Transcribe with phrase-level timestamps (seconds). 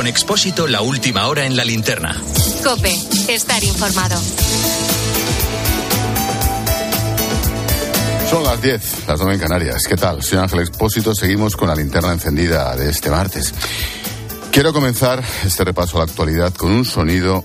[0.00, 2.16] Con Expósito, la última hora en la linterna.
[2.64, 2.98] Cope,
[3.28, 4.18] estar informado.
[8.30, 9.82] Son las 10, las 9 en Canarias.
[9.86, 10.22] ¿Qué tal?
[10.22, 11.14] Soy Ángel Expósito.
[11.14, 13.52] Seguimos con la linterna encendida de este martes.
[14.50, 17.44] Quiero comenzar este repaso a la actualidad con un sonido.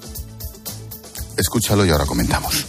[1.36, 2.65] Escúchalo y ahora comentamos.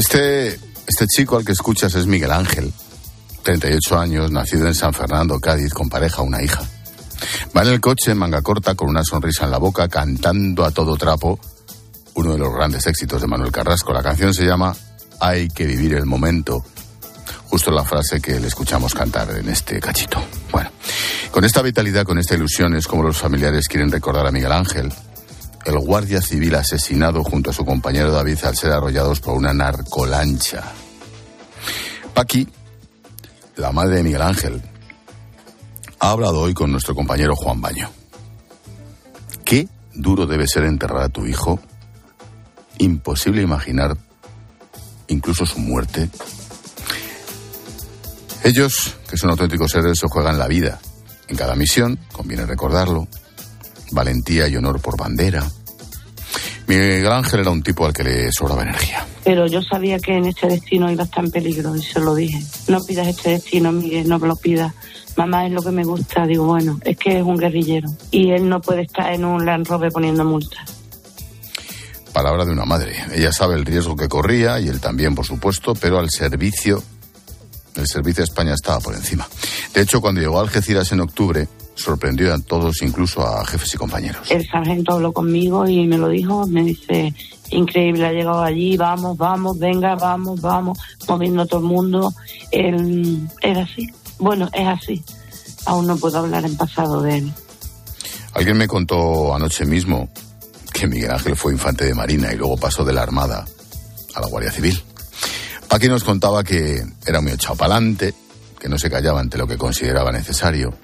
[0.00, 2.72] Este, este chico al que escuchas es Miguel Ángel,
[3.42, 6.62] 38 años, nacido en San Fernando, Cádiz, con pareja, una hija.
[7.54, 10.96] Va en el coche manga corta con una sonrisa en la boca, cantando a todo
[10.96, 11.38] trapo
[12.14, 13.92] uno de los grandes éxitos de Manuel Carrasco.
[13.92, 14.74] La canción se llama
[15.20, 16.64] Hay que vivir el momento.
[17.50, 20.24] Justo la frase que le escuchamos cantar en este cachito.
[20.50, 20.70] Bueno,
[21.30, 24.90] con esta vitalidad, con esta ilusión es como los familiares quieren recordar a Miguel Ángel,
[25.70, 30.64] el guardia civil asesinado junto a su compañero David al ser arrollados por una narcolancha.
[32.12, 32.48] Paqui,
[33.56, 34.60] la madre de Miguel Ángel,
[36.00, 37.88] ha hablado hoy con nuestro compañero Juan Baño.
[39.44, 41.60] ¿Qué duro debe ser enterrar a tu hijo?
[42.78, 43.96] Imposible imaginar
[45.08, 46.10] incluso su muerte.
[48.42, 50.80] Ellos, que son auténticos seres, se juegan la vida.
[51.28, 53.06] En cada misión, conviene recordarlo,
[53.92, 55.46] valentía y honor por bandera.
[56.70, 59.04] Miguel Ángel era un tipo al que le sobraba energía.
[59.24, 62.14] Pero yo sabía que en este destino iba a estar en peligro y se lo
[62.14, 62.40] dije.
[62.68, 64.72] No pidas este destino, Miguel, no me lo pidas.
[65.16, 66.24] Mamá es lo que me gusta.
[66.26, 69.66] Digo, bueno, es que es un guerrillero y él no puede estar en un Land
[69.66, 70.62] Rover poniendo multas.
[72.12, 72.94] Palabra de una madre.
[73.14, 76.84] Ella sabe el riesgo que corría y él también, por supuesto, pero al servicio,
[77.74, 79.28] el servicio de España estaba por encima.
[79.74, 83.78] De hecho, cuando llegó a Algeciras en octubre, sorprendió a todos, incluso a jefes y
[83.78, 84.30] compañeros.
[84.30, 87.14] El sargento habló conmigo y me lo dijo, me dice,
[87.50, 92.12] increíble, ha llegado allí, vamos, vamos, venga, vamos, vamos, moviendo a todo el mundo.
[92.50, 93.88] Él era así.
[94.18, 95.02] Bueno, es así.
[95.66, 97.32] Aún no puedo hablar en pasado de él.
[98.34, 100.08] Alguien me contó anoche mismo
[100.72, 103.44] que Miguel Ángel fue infante de Marina y luego pasó de la Armada
[104.14, 104.80] a la Guardia Civil.
[105.68, 108.14] Paqui nos contaba que era muy echado para adelante,
[108.58, 110.74] que no se callaba ante lo que consideraba necesario.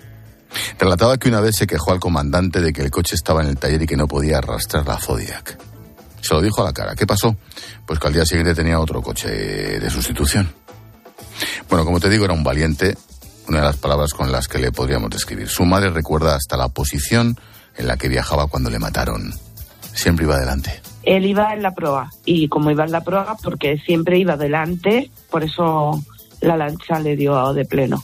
[0.79, 3.59] Relataba que una vez se quejó al comandante de que el coche estaba en el
[3.59, 5.59] taller y que no podía arrastrar la Zodiac.
[6.21, 6.95] Se lo dijo a la cara.
[6.95, 7.37] ¿Qué pasó?
[7.87, 10.49] Pues que al día siguiente tenía otro coche de sustitución.
[11.69, 12.97] Bueno, como te digo, era un valiente,
[13.49, 15.49] una de las palabras con las que le podríamos describir.
[15.49, 17.39] Su madre recuerda hasta la posición
[17.77, 19.33] en la que viajaba cuando le mataron.
[19.95, 20.81] Siempre iba adelante.
[21.03, 25.11] Él iba en la proa y como iba en la proa, porque siempre iba adelante,
[25.31, 26.03] por eso
[26.41, 28.03] la lancha le dio de pleno.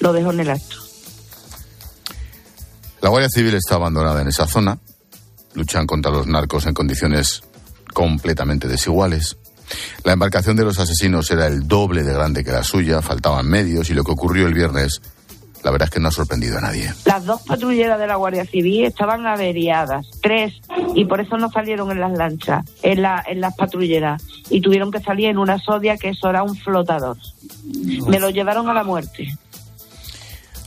[0.00, 0.76] Lo dejó en el acto.
[3.02, 4.78] La Guardia Civil está abandonada en esa zona.
[5.54, 7.42] Luchan contra los narcos en condiciones
[7.92, 9.36] completamente desiguales.
[10.04, 13.90] La embarcación de los asesinos era el doble de grande que la suya, faltaban medios
[13.90, 15.02] y lo que ocurrió el viernes,
[15.64, 16.92] la verdad es que no ha sorprendido a nadie.
[17.04, 20.54] Las dos patrulleras de la Guardia Civil estaban averiadas, tres,
[20.94, 24.92] y por eso no salieron en las lanchas, en, la, en las patrulleras, y tuvieron
[24.92, 27.16] que salir en una sodia que eso era un flotador.
[28.06, 29.36] Me lo llevaron a la muerte.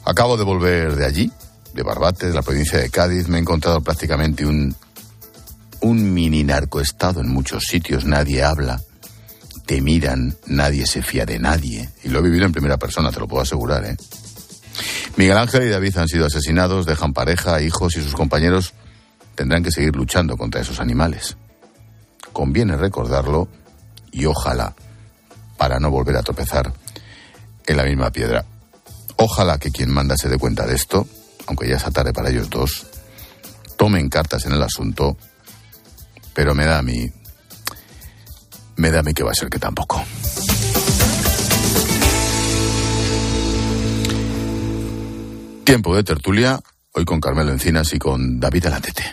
[0.03, 1.31] Acabo de volver de allí,
[1.75, 3.27] de Barbate, de la provincia de Cádiz.
[3.27, 4.75] Me he encontrado prácticamente un,
[5.81, 8.05] un mini narcoestado en muchos sitios.
[8.05, 8.81] Nadie habla,
[9.65, 11.89] te miran, nadie se fía de nadie.
[12.03, 13.97] Y lo he vivido en primera persona, te lo puedo asegurar, ¿eh?
[15.17, 18.73] Miguel Ángel y David han sido asesinados, dejan pareja, hijos y sus compañeros
[19.35, 21.37] tendrán que seguir luchando contra esos animales.
[22.33, 23.47] Conviene recordarlo
[24.11, 24.75] y ojalá,
[25.57, 26.73] para no volver a tropezar
[27.65, 28.45] en la misma piedra.
[29.17, 31.07] Ojalá que quien manda se dé cuenta de esto,
[31.47, 32.87] aunque ya sea tarde para ellos dos,
[33.77, 35.17] tomen cartas en el asunto,
[36.33, 37.11] pero me da a mí,
[38.77, 40.03] me da a mí que va a ser que tampoco.
[45.63, 46.59] Tiempo de tertulia,
[46.91, 49.03] hoy con Carmelo Encinas y con David Alantete.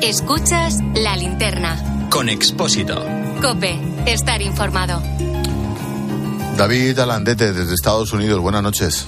[0.00, 2.08] Escuchas la linterna.
[2.10, 3.04] Con Expósito.
[3.42, 5.02] Cope, estar informado.
[6.56, 9.06] David Alandete desde Estados Unidos, buenas noches.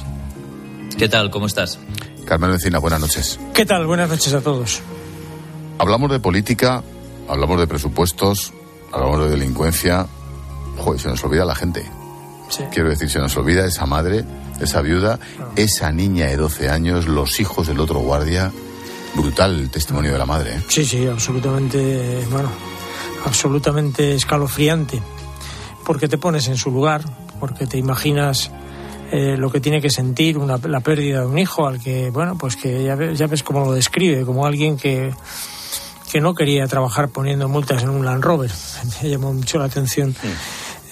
[0.98, 1.30] ¿Qué tal?
[1.30, 1.78] ¿Cómo estás?
[2.26, 3.40] Carmelo Encina, buenas noches.
[3.54, 3.86] ¿Qué tal?
[3.86, 4.82] Buenas noches a todos.
[5.78, 6.82] Hablamos de política,
[7.26, 8.52] hablamos de presupuestos,
[8.92, 10.06] hablamos de delincuencia.
[10.76, 11.86] Joder, se nos olvida la gente.
[12.50, 12.64] Sí.
[12.70, 14.26] Quiero decir, se nos olvida esa madre,
[14.60, 15.18] esa viuda,
[15.56, 18.52] esa niña de 12 años, los hijos del otro guardia.
[19.14, 20.56] Brutal el testimonio de la madre.
[20.56, 20.62] ¿eh?
[20.68, 22.50] Sí, sí, absolutamente, bueno,
[23.24, 25.00] absolutamente escalofriante.
[25.86, 27.02] Porque te pones en su lugar,
[27.38, 28.50] porque te imaginas
[29.10, 32.36] eh, lo que tiene que sentir una, la pérdida de un hijo al que, bueno,
[32.36, 35.12] pues que ya ves, ya ves cómo lo describe, como alguien que,
[36.12, 38.50] que no quería trabajar poniendo multas en un Land Rover.
[39.02, 40.14] Me llamó mucho la atención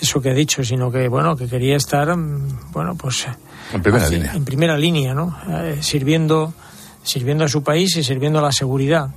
[0.01, 3.27] eso que ha dicho, sino que, bueno, que quería estar, mm, bueno, pues...
[3.73, 4.33] En primera línea.
[4.35, 5.37] En primera línea, ¿no?
[5.49, 6.55] Eh, sirviendo,
[7.03, 9.09] sirviendo a su país y sirviendo a la seguridad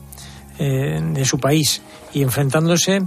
[0.58, 1.82] eh, de su país
[2.14, 3.02] y enfrentándose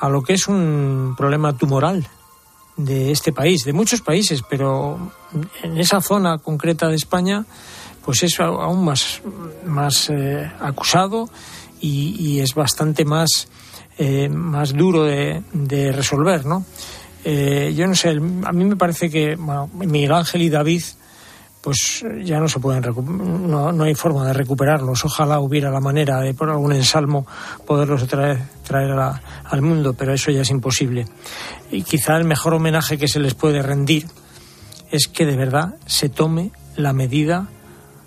[0.00, 2.06] a lo que es un problema tumoral
[2.76, 5.12] de este país, de muchos países, pero
[5.62, 7.44] en esa zona concreta de España,
[8.04, 9.22] pues es aún más,
[9.64, 11.28] más eh, acusado
[11.80, 13.48] y, es bastante más,
[13.98, 16.64] eh, más duro de, de resolver, ¿no?
[17.24, 20.82] Eh, yo no sé, a mí me parece que bueno, Miguel Ángel y David
[21.64, 22.84] pues ya no se pueden
[23.48, 25.02] no, no hay forma de recuperarlos.
[25.06, 27.26] Ojalá hubiera la manera de por algún ensalmo
[27.66, 31.06] poderlos traer, traer al mundo, pero eso ya es imposible.
[31.70, 34.06] Y quizá el mejor homenaje que se les puede rendir
[34.90, 37.48] es que de verdad se tome la medida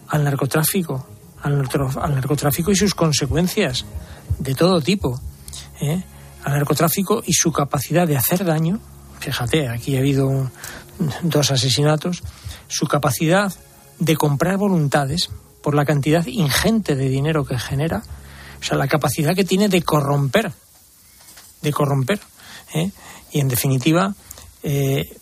[0.08, 1.08] al narcotráfico,
[1.42, 1.68] al,
[2.00, 3.86] al narcotráfico y sus consecuencias
[4.38, 5.20] de todo tipo,
[5.82, 6.04] ¿eh?
[6.44, 8.80] al narcotráfico y su capacidad de hacer daño.
[9.20, 10.52] Fíjate, aquí ha habido un,
[11.24, 12.22] dos asesinatos
[12.68, 13.54] su capacidad
[14.00, 15.30] de comprar voluntades
[15.62, 18.04] por la cantidad ingente de dinero que genera,
[18.60, 20.52] o sea, la capacidad que tiene de corromper,
[21.62, 22.20] de corromper.
[22.74, 22.92] ¿eh?
[23.32, 24.14] Y en definitiva,
[24.64, 25.18] eh,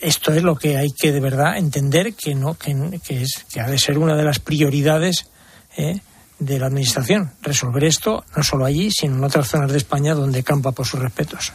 [0.00, 2.72] esto es lo que hay que de verdad entender que no, que,
[3.08, 5.26] es, que ha de ser una de las prioridades
[5.76, 6.00] ¿eh?
[6.38, 10.42] de la administración, resolver esto no solo allí, sino en otras zonas de España donde
[10.42, 11.52] campa por sus respetos.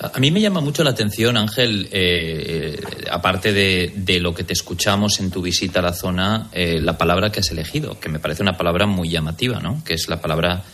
[0.00, 2.80] A mí me llama mucho la atención, Ángel, eh,
[3.10, 6.98] aparte de, de, lo que te escuchamos en tu visita a la zona, eh, la
[6.98, 9.82] palabra que has elegido, que me parece una palabra muy llamativa, ¿no?
[9.84, 10.64] Que es la palabra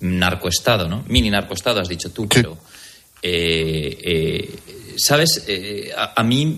[0.00, 1.04] narcoestado, ¿no?
[1.08, 2.56] Mini narcoestado, has dicho tú, pero.
[3.22, 4.56] Eh,
[4.96, 5.46] ¿Sabes?
[5.96, 6.56] A, a, mí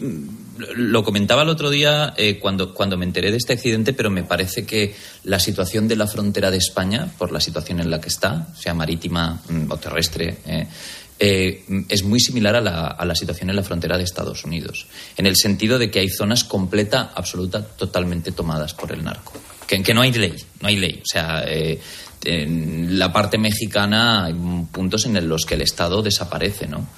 [0.76, 4.64] lo comentaba el otro día cuando, cuando me enteré de este accidente, pero me parece
[4.64, 4.94] que
[5.25, 8.75] la situación de la frontera de España, por la situación en la que está, sea
[8.75, 10.38] marítima o terrestre,
[11.24, 15.36] eh, es muy similar a la, situación en la frontera de Estados Unidos, en el
[15.36, 19.34] sentido de que hay zonas completa, absoluta, totalmente tomadas por el narco.
[19.64, 21.00] Que, que no hay ley, no hay ley.
[21.00, 21.78] O sea, eh,
[22.24, 24.34] en la parte mexicana hay
[24.72, 26.88] puntos en los que el Estado desaparece, ¿no?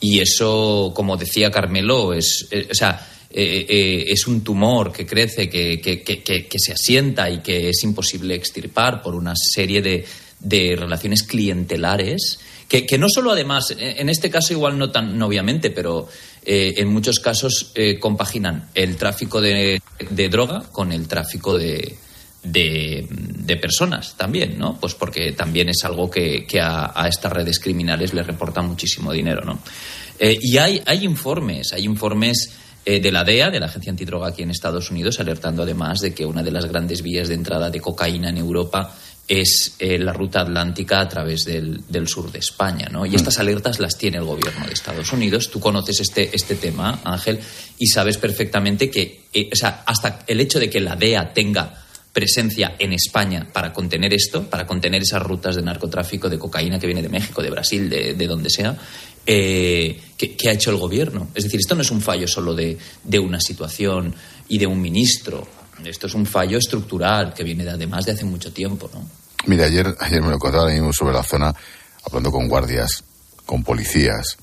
[0.00, 5.78] Y eso, como decía Carmelo, es, eh, o sea, es un tumor que crece, que,
[5.82, 10.06] que, que, se asienta y que es imposible extirpar por una serie de,
[10.40, 12.38] de relaciones clientelares
[12.68, 16.08] que, que, no solo además, en este caso igual no tan obviamente, pero
[16.44, 21.96] eh, en muchos casos eh, compaginan el tráfico de, de, droga con el tráfico de,
[22.42, 24.78] de, personas también, ¿no?
[24.80, 29.12] Pues porque también es algo que, que a, a, estas redes criminales les reporta muchísimo
[29.12, 29.60] dinero, ¿no?
[30.18, 32.52] Eh, y hay, hay informes, hay informes
[32.84, 36.26] de la DEA, de la Agencia Antidroga aquí en Estados Unidos, alertando además de que
[36.26, 38.94] una de las grandes vías de entrada de cocaína en Europa
[39.26, 43.06] es eh, la ruta atlántica a través del, del, sur de España, ¿no?
[43.06, 45.50] Y estas alertas las tiene el gobierno de Estados Unidos.
[45.50, 47.40] Tú conoces este, este tema, Ángel,
[47.78, 51.84] y sabes perfectamente que, eh, o sea, hasta el hecho de que la DEA tenga
[52.12, 56.86] presencia en España para contener esto, para contener esas rutas de narcotráfico de cocaína que
[56.86, 58.76] viene de México, de Brasil, de, de donde sea,
[59.26, 61.30] eh, ¿qué, ¿qué, ha hecho el gobierno?
[61.34, 64.14] Es decir, esto no es un fallo solo de, de una situación
[64.48, 65.48] y de un ministro
[65.84, 69.04] esto es un fallo estructural que viene de, además de hace mucho tiempo, ¿no?
[69.46, 71.54] Mira, ayer, ayer me lo contaba mismo sobre la zona,
[72.06, 73.04] hablando con guardias,
[73.44, 74.38] con policías,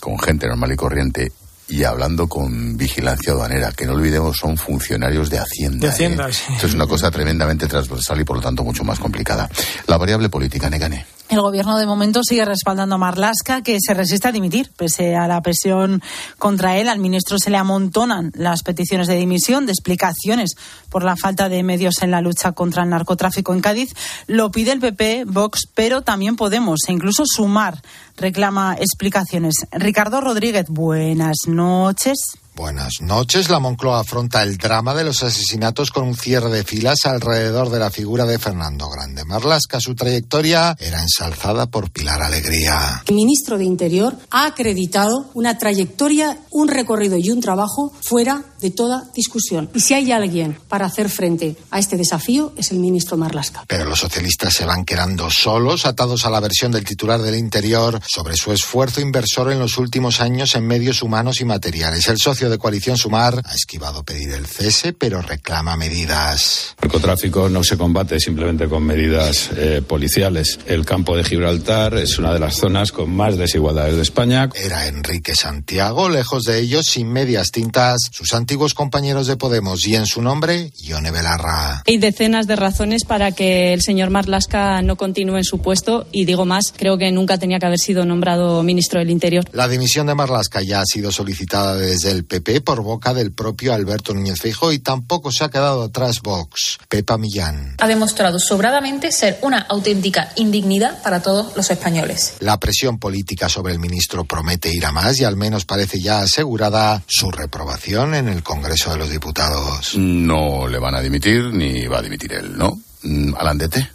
[0.00, 1.32] con gente normal y corriente,
[1.68, 5.86] y hablando con vigilancia aduanera, que no olvidemos son funcionarios de Hacienda.
[5.86, 6.32] De Hacienda, ¿eh?
[6.32, 6.52] sí.
[6.52, 9.48] Esto es una cosa tremendamente transversal y por lo tanto mucho más complicada.
[9.86, 11.06] La variable política, Negane.
[11.34, 14.70] El gobierno de momento sigue respaldando a Marlasca, que se resiste a dimitir.
[14.76, 16.00] Pese a la presión
[16.38, 20.54] contra él, al ministro se le amontonan las peticiones de dimisión, de explicaciones
[20.90, 23.96] por la falta de medios en la lucha contra el narcotráfico en Cádiz.
[24.28, 27.82] Lo pide el PP, Vox, pero también Podemos e incluso Sumar
[28.16, 29.54] reclama explicaciones.
[29.72, 32.38] Ricardo Rodríguez, buenas noches.
[32.56, 33.50] Buenas noches.
[33.50, 37.80] La Moncloa afronta el drama de los asesinatos con un cierre de filas alrededor de
[37.80, 39.80] la figura de Fernando Grande Marlasca.
[39.80, 43.02] Su trayectoria era ensalzada por Pilar Alegría.
[43.08, 48.70] El ministro de Interior ha acreditado una trayectoria, un recorrido y un trabajo fuera de
[48.70, 49.68] toda discusión.
[49.74, 53.62] Y si hay alguien para hacer frente a este desafío es el ministro Marlasca.
[53.68, 58.00] Pero los socialistas se van quedando solos, atados a la versión del titular del Interior
[58.06, 62.08] sobre su esfuerzo inversor en los últimos años en medios humanos y materiales.
[62.08, 66.74] El socio de coalición Sumar ha esquivado pedir el cese, pero reclama medidas.
[66.80, 70.58] El narcotráfico no se combate simplemente con medidas eh, policiales.
[70.64, 74.48] El campo de Gibraltar es una de las zonas con más desigualdades de España.
[74.54, 77.98] Era Enrique Santiago, lejos de ellos, sin medias tintas.
[78.10, 81.82] Sus antiguos compañeros de Podemos y en su nombre, Ione Belarra.
[81.88, 86.24] Hay decenas de razones para que el señor Marlasca no continúe en su puesto y
[86.24, 89.44] digo más, creo que nunca tenía que haber sido nombrado ministro del Interior.
[89.50, 93.74] La dimisión de Marlasca ya ha sido solicitada desde el PP por boca del propio
[93.74, 96.78] Alberto Núñez Feijóo y tampoco se ha quedado atrás Vox.
[96.88, 97.74] Pepa Millán.
[97.80, 102.34] Ha demostrado sobradamente ser una auténtica indignidad para todos los españoles.
[102.38, 106.20] La presión política sobre el ministro promete ir a más y al menos parece ya
[106.20, 109.96] asegurada su reprobación en el Congreso de los Diputados.
[109.96, 112.78] No le van a dimitir ni va a dimitir él, ¿no?
[113.02, 113.88] Mm, Alandete.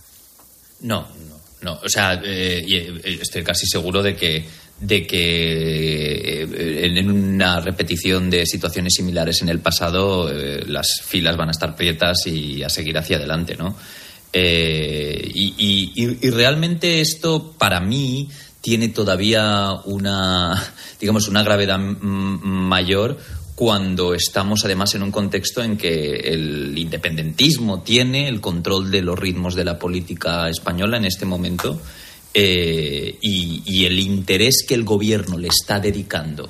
[0.82, 1.80] No, no, no.
[1.84, 4.46] O sea, eh, eh, estoy casi seguro de que
[4.82, 11.50] de que eh, en una repetición de situaciones similares en el pasado las filas van
[11.50, 13.76] a estar prietas y a seguir hacia adelante, ¿no?
[14.32, 18.30] y, y realmente esto para mí
[18.62, 20.62] tiene todavía una,
[21.00, 23.18] digamos, una gravedad mayor
[23.60, 29.20] cuando estamos además en un contexto en que el independentismo tiene el control de los
[29.20, 31.78] ritmos de la política española en este momento
[32.34, 36.50] eh, y, el interés que el gobierno le está dedicando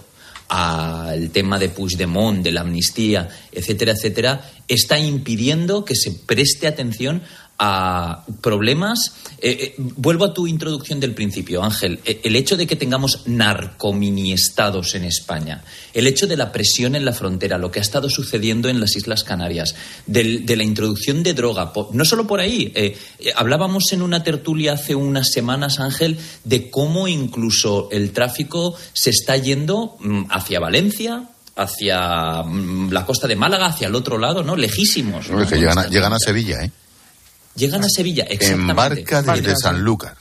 [0.49, 7.23] al tema de Puigdemont, de la amnistía, etcétera, etcétera, está impidiendo que se preste atención
[7.59, 9.13] a problemas.
[9.41, 11.99] Eh, eh, vuelvo a tu introducción del principio, Ángel.
[12.05, 15.63] Eh, el hecho de que tengamos narcominiestados en España,
[15.93, 18.95] el hecho de la presión en la frontera, lo que ha estado sucediendo en las
[18.95, 19.75] Islas Canarias,
[20.05, 22.73] de la introducción de droga, no solo por ahí.
[23.35, 29.35] hablábamos en una tertulia hace unas semanas, Ángel, de cómo incluso el tráfico se está
[29.35, 34.55] yendo mm, hacia Valencia, hacia mm, la costa de Málaga, hacia el otro lado, ¿no?
[34.55, 35.27] Lejísimos.
[35.27, 36.71] que llegan, llegan a Sevilla, ¿eh?
[37.59, 38.71] Llegan a Sevilla, exactamente.
[38.71, 40.15] Embarca desde Sanlúcar.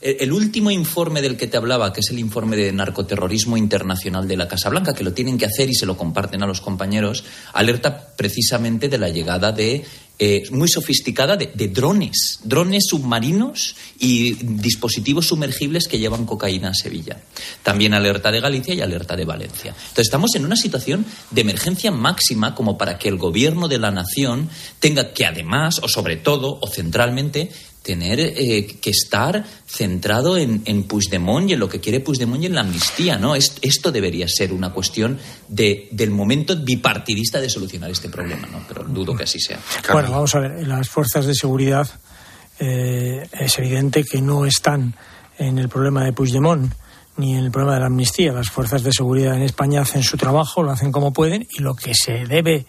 [0.00, 4.36] El, último informe del que te hablaba, que es el informe de narcoterrorismo internacional de
[4.36, 7.24] la Casa Blanca, que lo tienen que hacer y se lo comparten a los compañeros,
[7.52, 9.84] alerta precisamente de la llegada de
[10.20, 17.20] eh, muy sofisticada de, drones, drones submarinos y dispositivos sumergibles que llevan cocaína a Sevilla.
[17.62, 19.70] También alerta de Galicia y alerta de Valencia.
[19.70, 23.92] Entonces estamos en una situación de emergencia máxima como para que el gobierno de la
[23.92, 24.50] nación
[24.80, 27.52] tenga que además, o sobre todo, o centralmente,
[27.88, 32.44] tener eh, que estar centrado en, en, Puigdemont y en lo que quiere Puigdemont y
[32.44, 33.34] en la amnistía, ¿no?
[33.34, 35.18] esto debería ser una cuestión
[35.48, 38.62] de, del momento bipartidista de solucionar este problema, ¿no?
[38.68, 39.58] Pero dudo que así sea.
[39.90, 41.88] Bueno, vamos a ver, las fuerzas de seguridad
[42.58, 44.94] eh, es evidente que no están
[45.38, 46.70] en el problema de Puigdemont
[47.16, 48.34] ni en el problema de la amnistía.
[48.34, 51.74] Las fuerzas de seguridad en España hacen su trabajo, lo hacen como pueden y lo
[51.74, 52.66] que se debe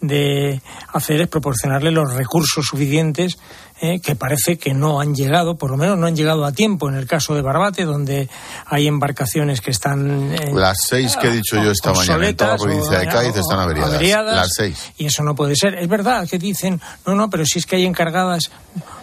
[0.00, 0.60] de
[0.92, 3.38] hacer es proporcionarle los recursos suficientes
[3.82, 6.88] eh, que parece que no han llegado, por lo menos no han llegado a tiempo
[6.88, 8.28] en el caso de Barbate, donde
[8.66, 10.32] hay embarcaciones que están.
[10.34, 13.36] Eh, las seis que he dicho yo esta mañana en toda la provincia de Cádiz
[13.36, 14.36] están averiadas.
[14.36, 14.92] Las seis.
[14.98, 15.74] Y eso no puede ser.
[15.76, 18.50] Es verdad que dicen, no, no, pero si es que hay encargadas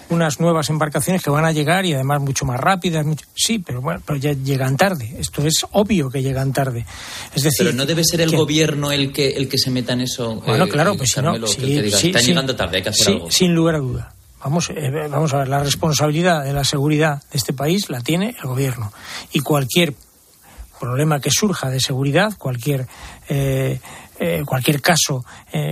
[0.10, 3.06] unas nuevas embarcaciones que van a llegar y además mucho más rápidas.
[3.36, 5.16] Sí, pero bueno, pero ya llegan tarde.
[5.18, 6.86] Esto es obvio que llegan tarde.
[7.34, 10.02] Es decir, pero no debe ser el gobierno el que el que se meta en
[10.02, 10.36] eso.
[10.36, 13.32] Bueno, eh, claro, pues si no, están llegando tarde, hay que hacer algo.
[13.32, 14.14] Sin lugar a duda.
[14.48, 18.34] Vamos, eh, vamos a ver, la responsabilidad de la seguridad de este país la tiene
[18.42, 18.94] el gobierno.
[19.34, 19.94] Y cualquier
[20.80, 22.88] problema que surja de seguridad, cualquier
[23.28, 23.82] eh,
[24.18, 25.26] eh, cualquier caso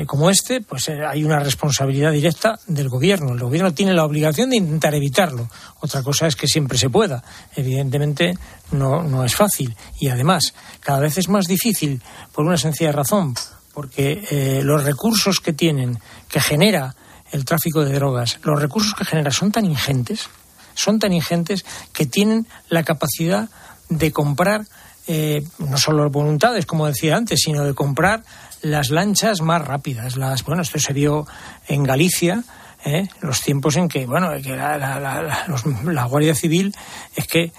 [0.05, 3.31] como este, pues hay una responsabilidad directa del gobierno.
[3.31, 5.47] El gobierno tiene la obligación de intentar evitarlo.
[5.79, 7.23] Otra cosa es que siempre se pueda.
[7.55, 8.37] Evidentemente
[8.71, 9.73] no, no es fácil.
[10.01, 12.01] Y además, cada vez es más difícil
[12.33, 13.35] por una sencilla razón,
[13.73, 16.93] porque los recursos que tienen, que genera
[17.35, 20.29] el tráfico de drogas, los recursos que genera son tan ingentes,
[20.73, 23.49] son tan ingentes que tienen la capacidad
[23.89, 24.65] de comprar
[25.07, 28.23] eh, no solo voluntades, como decía antes, sino de comprar
[28.61, 30.17] las lanchas más rápidas.
[30.17, 31.27] Las, bueno, esto se vio
[31.67, 32.43] en Galicia,
[32.85, 33.07] ¿eh?
[33.21, 36.73] los tiempos en que, bueno, que la, la, Guardia Civil
[37.15, 37.51] es que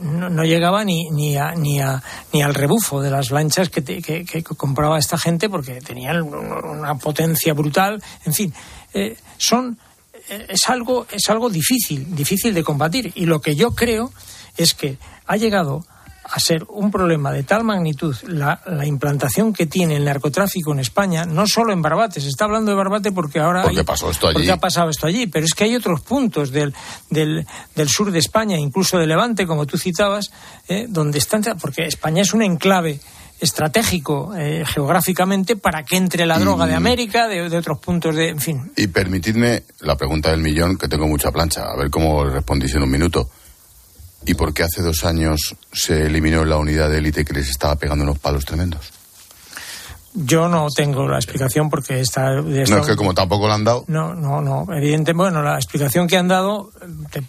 [0.00, 2.02] no, llegaba ni, ni, a, ni, a,
[2.32, 7.52] ni al rebufo de las lanchas que, que, compraba esta gente porque tenían una potencia
[7.54, 8.02] brutal.
[8.24, 8.54] En fin,
[8.94, 9.78] eh, son
[10.28, 13.12] es algo es algo difícil difícil de combatir.
[13.14, 14.12] Y lo que yo creo
[14.56, 15.84] es que ha llegado
[16.24, 21.26] a ser un problema de tal magnitud la, implantación que tiene el narcotráfico en España,
[21.26, 24.48] no solo en Barbate, se está hablando de Barbate porque ahora porque pasó esto allí.
[24.48, 26.72] ha pasado esto allí, pero es que hay otros puntos del,
[27.10, 30.30] del, del sur de España, incluso de Levante, como tú citabas,
[30.68, 33.00] eh, donde están, porque España es un enclave
[33.42, 38.28] estratégico eh, geográficamente para que entre la droga de América, de, de, otros puntos de,
[38.28, 38.72] en fin.
[38.76, 42.84] Y permitidme la pregunta del millón, que tengo mucha plancha, a ver cómo respondís en
[42.84, 43.28] un minuto.
[44.24, 47.74] ¿Y por qué hace dos años se eliminó la unidad de élite que les estaba
[47.74, 48.92] pegando unos palos tremendos?
[50.14, 52.34] Yo no tengo la explicación porque está...
[52.34, 53.84] No, es que como tampoco la han dado.
[53.88, 54.66] No, no, no.
[54.74, 56.70] Evidente, bueno, la explicación que han dado
[57.10, 57.22] te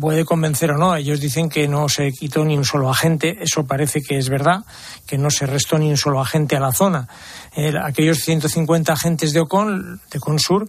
[0.00, 0.96] puede convencer o no.
[0.96, 3.36] Ellos dicen que no se quitó ni un solo agente.
[3.42, 4.64] Eso parece que es verdad,
[5.06, 7.08] que no se restó ni un solo agente a la zona.
[7.54, 10.66] Eh, aquellos 150 agentes de Ocon, de Consur,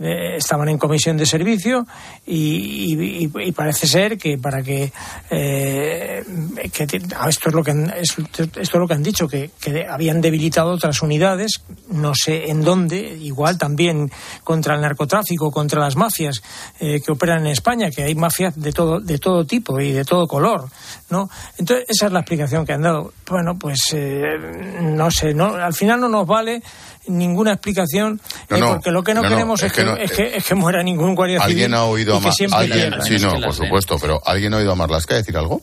[0.00, 1.86] eh, estaban en comisión de servicio
[2.26, 4.90] y, parece ser que para que,
[5.30, 6.24] eh,
[7.14, 9.52] ah, esto es lo que esto es lo que han dicho que,
[9.88, 14.10] habían debilitado otras unidades no sé en dónde igual también
[14.42, 16.42] contra el narcotráfico contra las mafias
[16.80, 20.04] eh, que operan en España que hay mafias de todo de todo tipo y de
[20.04, 20.68] todo color
[21.10, 23.12] no entonces esa es la explicación que han dado.
[23.30, 23.78] Bueno pues
[24.80, 26.62] no sé no al final no nos vale
[27.08, 30.82] ninguna explicación, eh, porque lo que no, queremos es, que, es, que, es, que, muera
[30.82, 31.52] ningún guardia civil.
[31.52, 35.14] ¿Alguien ha oído a ¿alguien, Sí, no, por supuesto, pero ¿alguien ha oído a Marlaska
[35.14, 35.62] decir algo?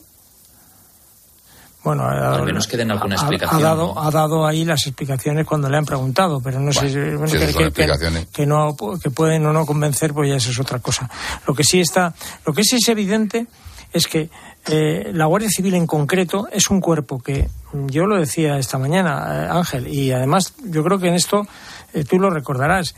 [1.84, 3.60] Bueno, ha al menos queden alguna explicación.
[3.60, 8.26] Ha, dado, ha dado ahí las explicaciones cuando le han preguntado, pero no sé que,
[8.32, 11.10] que, no que pueden o no convencer, pues ya eso es otra cosa.
[11.46, 12.14] Lo que sí está,
[12.46, 13.46] lo que sí es evidente
[13.92, 14.30] es que
[14.66, 19.44] eh, la Guardia Civil en concreto es un cuerpo que, yo lo decía esta mañana,
[19.44, 21.46] eh, Ángel, y además yo creo que en esto
[21.92, 22.94] eh, tú lo recordarás,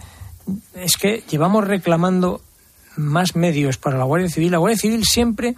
[0.74, 2.42] es que llevamos reclamando
[2.96, 4.52] más medios para la Guardia Civil.
[4.52, 5.56] La Guardia Civil siempre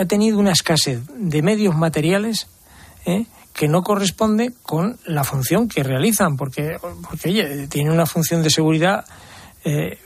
[0.00, 2.48] ha tenido una escasez de medios materiales
[3.52, 6.78] que no corresponde con la función que realizan, porque,
[7.08, 9.04] porque tiene una función de seguridad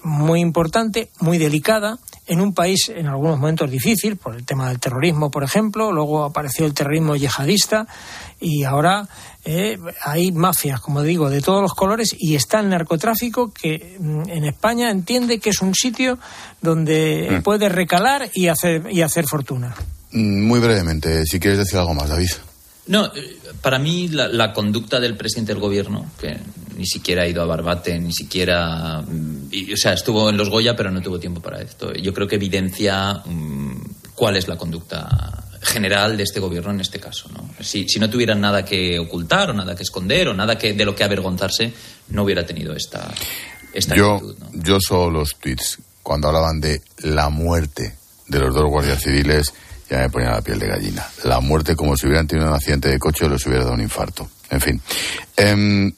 [0.02, 1.98] muy importante, muy delicada,
[2.28, 6.24] en un país en algunos momentos difícil, por el tema del terrorismo, por ejemplo, luego
[6.24, 7.86] apareció el terrorismo yihadista
[8.40, 9.08] y ahora
[9.44, 14.28] eh, hay mafias, como digo, de todos los colores y está el narcotráfico que mm,
[14.28, 16.18] en España entiende que es un sitio
[16.60, 17.42] donde mm.
[17.42, 19.74] puede recalar y hacer, y hacer fortuna.
[20.12, 22.30] Mm, muy brevemente, si quieres decir algo más, David.
[22.88, 26.38] No, eh, para mí la, conducta del presidente del gobierno, que
[26.78, 29.00] ni siquiera ha ido a Barbate, ni siquiera.
[29.00, 31.92] o sea, estuvo en los Goya, pero no tuvo tiempo para esto.
[31.92, 33.80] Yo creo que evidencia mm,
[34.14, 37.28] cuál es la conducta general de este gobierno en este caso.
[37.34, 37.50] ¿no?
[37.60, 40.84] Si, si, no tuvieran nada que ocultar o nada que esconder o nada que, de
[40.84, 41.72] lo que avergonzarse,
[42.10, 43.12] no hubiera tenido esta,
[43.74, 44.36] esta yo, actitud.
[44.52, 47.96] Yo solo los tweets, cuando hablaban de la muerte
[48.28, 49.52] de los dos guardias civiles
[49.90, 51.04] ya me ponía la piel de gallina.
[51.24, 53.80] La muerte como si hubieran tenido un accidente de coche o les hubiera dado un
[53.80, 54.30] infarto.
[54.50, 54.80] En fin.
[55.36, 55.92] Em,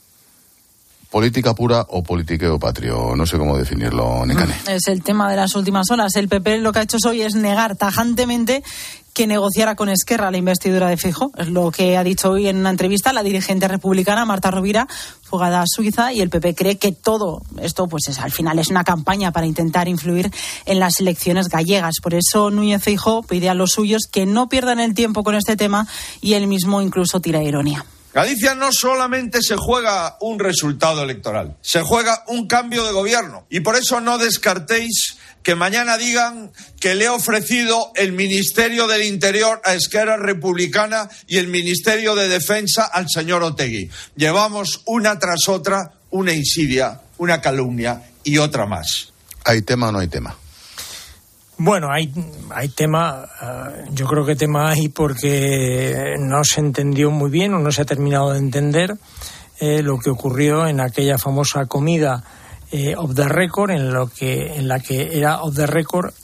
[1.11, 3.15] política pura o politiqueo patrio.
[3.17, 4.55] No sé cómo definirlo, Necane.
[4.69, 6.15] Es el tema de las últimas horas.
[6.17, 8.63] El PP lo que ha hecho hoy es negar tajantemente
[9.13, 11.33] que negociara con Esquerra la investidura de Fijo.
[11.37, 14.87] Es lo que ha dicho hoy en una entrevista la dirigente republicana Marta Rovira,
[15.23, 18.69] fugada a Suiza, y el PP cree que todo esto, pues es, al final, es
[18.69, 20.31] una campaña para intentar influir
[20.65, 21.97] en las elecciones gallegas.
[22.01, 25.57] Por eso Núñez Fijo pide a los suyos que no pierdan el tiempo con este
[25.57, 25.89] tema
[26.21, 27.85] y él mismo incluso tira ironía.
[28.13, 33.47] Galicia no solamente se juega un resultado electoral, se juega un cambio de gobierno.
[33.51, 39.05] Y por eso no descartéis que mañana digan que le he ofrecido el Ministerio del
[39.05, 43.91] Interior a Esquerra Republicana y el Ministerio de Defensa al señor Otegui.
[44.17, 49.13] Llevamos una tras otra una insidia, una calumnia y otra más.
[49.45, 50.37] ¿Hay tema o no hay tema?
[51.63, 52.11] Bueno, hay,
[52.55, 57.59] hay tema, eh, yo creo que tema hay porque no se entendió muy bien o
[57.59, 58.97] no se ha terminado de entender
[59.59, 62.25] eh, lo que ocurrió en aquella famosa comida
[62.73, 66.15] eh, of the record, en, lo que, en la que era of the record,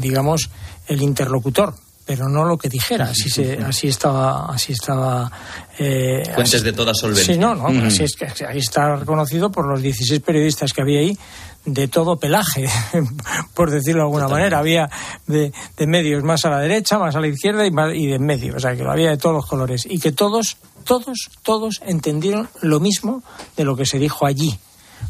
[0.00, 0.48] digamos,
[0.86, 1.74] el interlocutor
[2.04, 3.06] pero no lo que dijera.
[3.06, 4.46] Así, se, así estaba.
[4.46, 5.30] Así estaba
[5.76, 7.34] Fuentes de toda solvencia.
[7.34, 7.68] Sí, no, no.
[7.86, 11.18] Así es que ahí está reconocido por los 16 periodistas que había ahí
[11.64, 12.68] de todo pelaje,
[13.54, 14.58] por decirlo de alguna manera.
[14.58, 14.90] Había
[15.26, 15.52] de,
[15.86, 18.56] medios más a la derecha, más a la izquierda y, y de en medio.
[18.56, 19.86] O sea, que lo había de todos los colores.
[19.88, 23.22] Y que todos, todos, todos entendieron lo mismo
[23.56, 24.58] de lo que se dijo allí.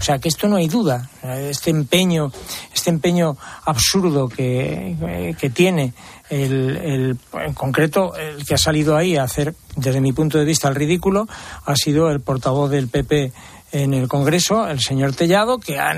[0.00, 1.08] O sea, que esto no hay duda.
[1.22, 2.32] Este empeño,
[2.74, 5.94] este empeño absurdo que, que tiene
[6.30, 10.44] el, el, en concreto, el que ha salido ahí a hacer, desde mi punto de
[10.44, 11.26] vista, el ridículo,
[11.64, 13.32] ha sido el portavoz del PP
[13.74, 15.92] en el Congreso, el señor Tellado, que ha,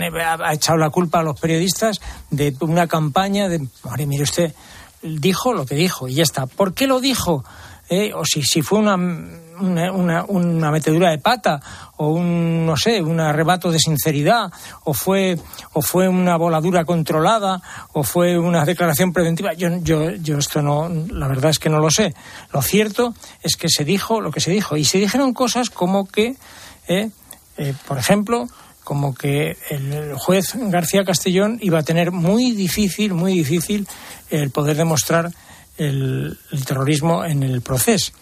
[0.52, 3.66] echado la culpa a los periodistas de una campaña de,
[4.06, 4.54] mire usted,
[5.02, 6.46] dijo lo que dijo y ya está.
[6.46, 7.44] ¿Por qué lo dijo?
[7.90, 8.96] Eh, o si, si fue una,
[9.60, 11.60] una, metedura de pata
[11.96, 14.50] o un, no sé, un arrebato de sinceridad
[14.84, 15.38] o fue,
[15.72, 17.60] o fue una voladura controlada
[17.92, 19.52] o fue una declaración preventiva.
[19.54, 22.14] Yo, yo, yo esto no, la verdad es que no lo sé.
[22.52, 26.06] Lo cierto es que se dijo lo que se dijo y se dijeron cosas como
[26.06, 26.36] que...
[26.88, 27.10] Eh,
[27.58, 28.48] eh, por ejemplo,
[28.84, 33.88] como que el juez García Castellón iba a tener muy difícil, muy difícil
[34.30, 35.32] el poder demostrar
[35.76, 38.12] el, terrorismo en el proceso.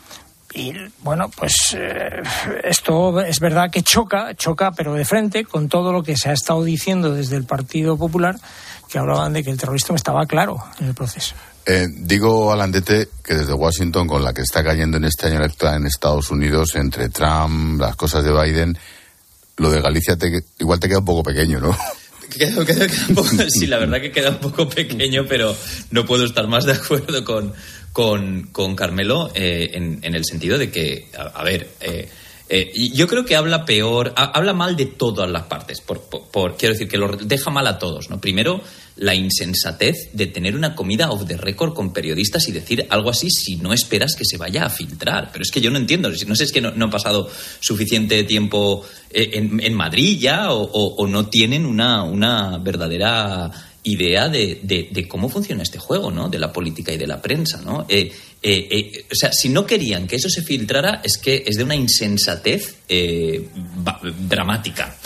[0.54, 2.22] Y bueno, pues eh,
[2.62, 6.32] esto es verdad que choca, choca, pero de frente con todo lo que se ha
[6.32, 8.36] estado diciendo desde el Partido Popular,
[8.88, 11.34] que hablaban de que el terrorismo estaba claro en el proceso.
[11.66, 15.76] Eh, digo, Alandete, que desde Washington, con la que está cayendo en este año electoral
[15.76, 18.78] en Estados Unidos, entre Trump, las cosas de Biden,
[19.56, 21.76] lo de Galicia te, igual te queda un poco pequeño, ¿no?
[22.36, 22.60] Queda
[23.08, 25.54] un poco, sí, la verdad que queda un poco pequeño, pero
[25.92, 27.52] no puedo estar más de acuerdo con,
[27.94, 32.08] con, con Carmelo eh, en, en, el sentido de que, a, ver, eh,
[32.48, 36.56] eh, yo creo que habla peor, ha, habla mal de todas las partes, por, por,
[36.56, 38.20] quiero decir que lo deja mal a todos, ¿no?
[38.20, 38.60] Primero,
[38.96, 43.30] la insensatez de tener una comida off the record con periodistas y decir algo así
[43.30, 45.30] si no esperas que se vaya a filtrar.
[45.30, 47.30] Pero es que yo no entiendo, no sé, es que no, no ha pasado
[47.60, 53.52] suficiente tiempo en, en Madrid ya o, o, o no tienen una, una verdadera
[53.84, 56.28] idea de, de, de, cómo funciona este juego, ¿no?
[56.28, 57.84] De la política y de la prensa, ¿no?
[57.88, 58.10] Eh,
[58.42, 61.64] eh, eh, o sea, si no querían que eso se filtrara, es que es de
[61.64, 63.48] una insensatez eh,
[64.26, 64.96] dramática.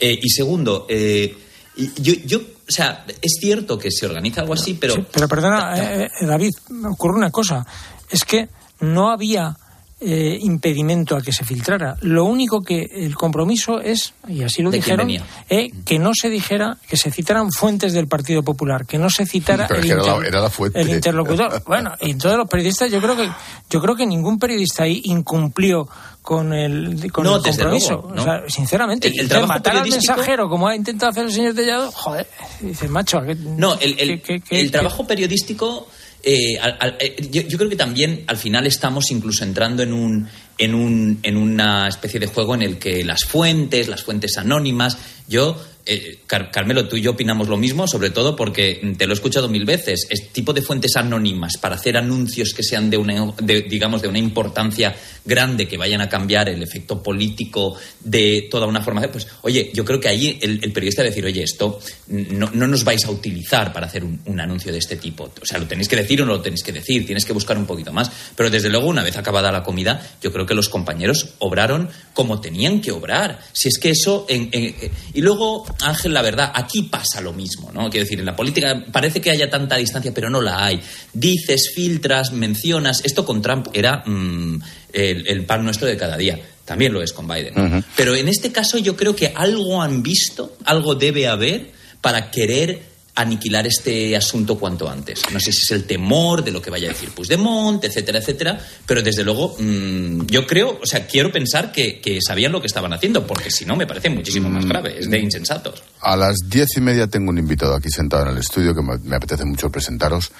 [0.00, 4.94] y segundo, yo, yo, o sea, es cierto que se organiza algo así, pero...
[4.94, 7.66] Sí, pero perdona, David, me ocurre una cosa.
[8.10, 8.48] Es que
[8.80, 9.56] no había
[10.04, 11.96] eh, impedimento a que se filtrara.
[12.00, 15.08] Lo único que el compromiso es, y así lo dijeron,
[15.48, 19.26] eh, que no se dijera que se citaran fuentes del Partido Popular, que no se
[19.26, 21.62] citara el, inter era la, era la el, interlocutor.
[21.66, 23.30] bueno, y todos los periodistas, yo creo que
[23.70, 25.88] yo creo que ningún periodista ahí incumplió
[26.20, 27.92] con el, con no, el compromiso.
[27.92, 28.22] Luego, ¿no?
[28.22, 30.16] o sea, sinceramente, el, el trabajo matar al periodístico...
[30.16, 32.26] mensajero, como ha intentado hacer el señor Tellado, joder,
[32.60, 33.20] dices, macho.
[33.22, 35.86] ¿qué, no, el, el, qué, qué, el trabajo periodístico.
[36.22, 39.92] Eh, al, al, eh, yo, yo, creo que también al final estamos incluso entrando en
[39.92, 44.38] un, en, un, en una especie de juego en el que las fuentes, las fuentes
[44.38, 49.06] anónimas, yo eh, Car Carmelo, tú y yo opinamos lo mismo, sobre todo porque te
[49.06, 50.06] lo he escuchado mil veces.
[50.10, 54.08] Es tipo de fuentes anónimas para hacer anuncios que sean de una, de, digamos, de
[54.08, 59.02] una importancia grande, que vayan a cambiar el efecto político de toda una forma.
[59.08, 62.84] Pues, oye, yo creo que ahí el, periodista debe decir, oye, esto no, no, nos
[62.84, 65.24] vais a utilizar para hacer un, un, anuncio de este tipo.
[65.24, 67.58] O sea, lo tenéis que decir o no lo tenéis que decir, tienes que buscar
[67.58, 68.10] un poquito más.
[68.36, 72.40] Pero desde luego, una vez acabada la comida, yo creo que los compañeros obraron como
[72.40, 73.40] tenían que obrar.
[73.52, 74.26] Si es que eso.
[74.28, 74.74] En, en,
[75.12, 77.90] y luego Ángel, la verdad, aquí pasa lo mismo, ¿no?
[77.90, 80.80] Quiero decir, en la política parece que haya tanta distancia, pero no la hay.
[81.12, 83.02] Dices, filtras, mencionas.
[83.04, 84.60] Esto con Trump era mmm,
[84.92, 86.38] el, el, pan nuestro de cada día.
[86.64, 87.54] También lo es con Biden.
[87.56, 87.84] Uh -huh.
[87.96, 92.91] Pero en este caso yo creo que algo han visto, algo debe haber para querer
[93.14, 95.22] aniquilar este asunto cuanto antes.
[95.32, 98.58] No sé si es el temor de lo que vaya a decir Puigdemont, etcétera, etcétera,
[98.86, 102.66] pero desde luego mmm, yo creo, o sea, quiero pensar que, que, sabían lo que
[102.66, 105.82] estaban haciendo, porque si no me parece muchísimo más grave, es de insensatos.
[106.00, 108.98] A las diez y media tengo un invitado aquí sentado en el estudio que me,
[108.98, 110.32] me apetece mucho presentaros,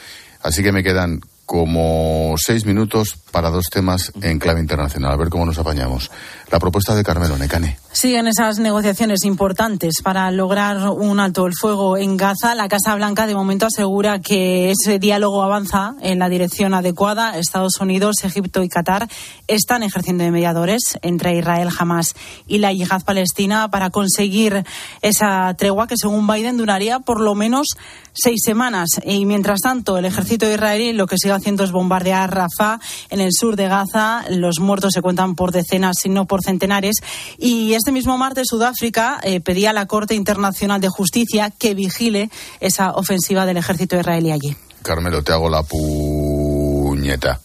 [0.42, 1.20] así que me quedan
[1.52, 5.12] como seis minutos para dos temas en clave internacional.
[5.12, 6.10] A ver cómo nos apañamos.
[6.50, 7.76] La propuesta de Carmelo Necane.
[7.92, 12.54] Siguen esas negociaciones importantes para lograr un alto el fuego en Gaza.
[12.54, 17.38] La Casa Blanca de momento asegura que ese diálogo avanza en la dirección adecuada.
[17.38, 19.08] Estados Unidos, Egipto y Qatar
[19.46, 22.14] están ejerciendo de mediadores entre Israel, Hamas
[22.46, 24.64] y la yihad palestina para conseguir
[25.02, 27.66] esa tregua que según Biden duraría por lo menos
[28.14, 28.88] seis semanas.
[29.04, 32.78] Y mientras tanto, el ejército israelí lo que sigue es bombardear Rafah
[33.11, 34.24] en el sur de Gaza.
[34.31, 36.96] Los muertos se cuentan por decenas, si no por centenares.
[37.38, 42.31] Y este mismo martes Sudáfrica eh, pedía a la Corte Internacional de Justicia que vigile
[42.61, 44.57] esa ofensiva del ejército israelí allí.
[44.83, 47.40] Carmelo, te hago la puñeta.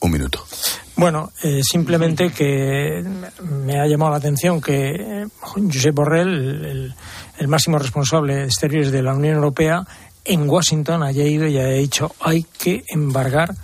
[0.00, 0.44] Un minuto.
[0.96, 3.04] Bueno, eh, simplemente que
[3.40, 6.94] me ha llamado la atención que eh, Josep Borrell, el,
[7.38, 9.86] el, máximo responsable de exteriores de la Unión Europea,
[10.24, 13.54] en Washington haya ido y haya dicho hay que embargar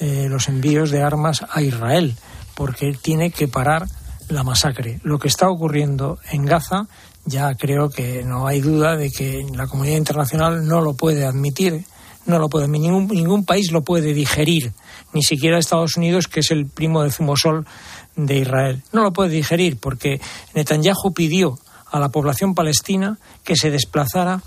[0.00, 2.14] eh, los envíos de armas a Israel
[2.54, 3.86] porque tiene que parar
[4.28, 5.00] la masacre.
[5.02, 6.86] Lo que está ocurriendo en Gaza
[7.24, 11.84] ya creo que no hay duda de que la comunidad internacional no lo puede admitir,
[12.26, 14.72] no lo puede, ningún, ningún país lo puede digerir,
[15.12, 17.66] ni siquiera Estados Unidos, que es el primo de Zumosol
[18.16, 18.82] de Israel.
[18.92, 20.20] No lo puede digerir porque
[20.54, 21.58] Netanyahu pidió
[21.90, 24.42] a la población palestina que se desplazara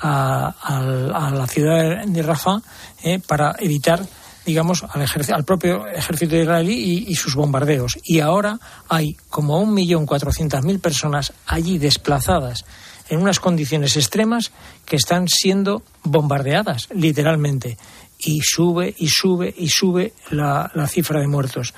[0.00, 2.60] a, a, a la ciudad de Rafah
[3.02, 4.04] eh, para evitar
[4.44, 7.98] digamos, al, al, propio ejército israelí y, y, sus bombardeos.
[8.02, 8.58] Y ahora
[8.88, 12.64] hay como un millón cuatrocientas mil personas allí desplazadas
[13.10, 14.50] en unas condiciones extremas
[14.86, 17.76] que están siendo bombardeadas, literalmente.
[18.18, 21.74] Y sube y sube y sube la, la cifra de muertos.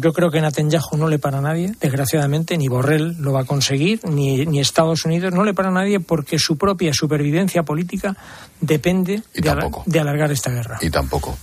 [0.00, 3.44] Yo creo que Netanyahu no le para a nadie, desgraciadamente, ni Borrell lo va a
[3.44, 8.16] conseguir, ni, ni, Estados Unidos, no le para a nadie porque su propia supervivencia política
[8.60, 10.78] depende de, al, de, alargar esta guerra.
[10.80, 11.36] Y tampoco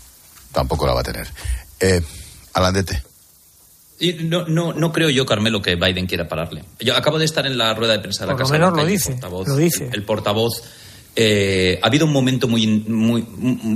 [0.52, 1.28] tampoco la va a tener.
[1.80, 2.02] Eh,
[2.54, 3.04] Alandete.
[4.00, 6.64] Y no, no, no creo yo, Carmelo, que Biden quiera pararle.
[6.80, 8.74] Yo acabo de estar en la rueda de prensa de la Por lo Casa menos
[8.76, 9.88] lo el dice, portavoz- lo dice.
[9.88, 10.64] El, el portavoz.
[11.18, 12.66] eh, ha habido un momento muy.
[12.68, 13.22] muy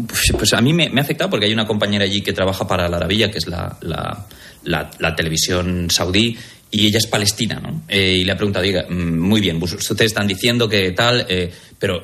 [0.08, 2.65] pues, pues a mí me, me ha afectado porque hay una compañera allí que trabaja
[2.65, 4.26] para la Arabilla, que es la, la,
[4.65, 6.38] la- la televisión saudí,
[6.71, 7.84] y ella es palestina, ¿no?
[7.88, 11.52] Eh, y le ha preguntado, diga, mm, muy bien, ustedes están diciendo que tal, eh,
[11.78, 12.02] pero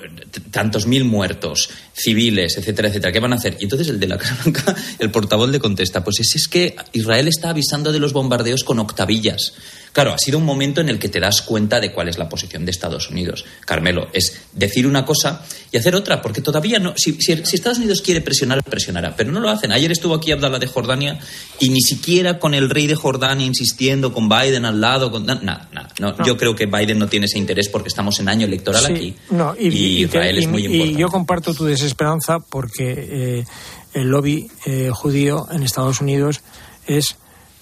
[0.52, 3.58] tantos mil muertos, civiles, etcétera, etcétera, ¿qué van a hacer?
[3.60, 4.38] Y entonces el de la Casa
[5.00, 8.78] el portavoz le contesta, pues es, es que Israel está avisando de los bombardeos con
[8.78, 9.54] octavillas.
[9.92, 12.30] Claro, ha sido un momento en el que te das cuenta de cuál es la
[12.30, 13.44] posición de Estados Unidos.
[13.66, 16.94] Carmelo, es decir una cosa y hacer otra, porque todavía no.
[16.96, 19.72] Si, si- si Estados Unidos quiere presionar, presionará, pero no lo hacen.
[19.72, 21.20] Ayer estuvo aquí Abdallah de Jordania
[21.60, 25.42] y ni siquiera con el rey de Jordania insistiendo, con Biden al lado, con nada,
[25.42, 25.90] nada.
[26.00, 26.26] No, No.
[26.26, 29.16] Yo creo que Biden no tiene ese interés porque estamos en año electoral Sí, aquí.
[29.32, 31.00] no, y, y Israel es y- muy y importante.
[31.02, 32.94] yo comparto tu desesperanza porque
[33.40, 33.46] eh,
[33.94, 36.42] el lobby eh, judío en Estados Unidos
[36.88, 37.16] es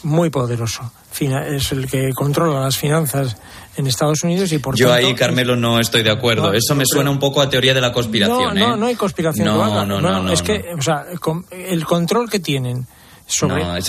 [0.04, 0.92] muy poderoso.
[1.20, 3.38] Es el que controla las finanzas
[3.76, 6.48] en Estados Unidos y por Yo tanto, ahí, Carmelo, no estoy de acuerdo.
[6.48, 8.54] No, Eso me suena un poco a teoría de la conspiración.
[8.56, 8.78] no, no, ¿eh?
[8.78, 9.48] no hay conspiración.
[9.48, 11.06] No, no, no, no, es que, o sea,
[11.52, 12.86] el control que tienen
[13.26, 13.82] sobre,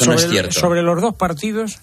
[0.51, 1.81] sobre los dos partidos.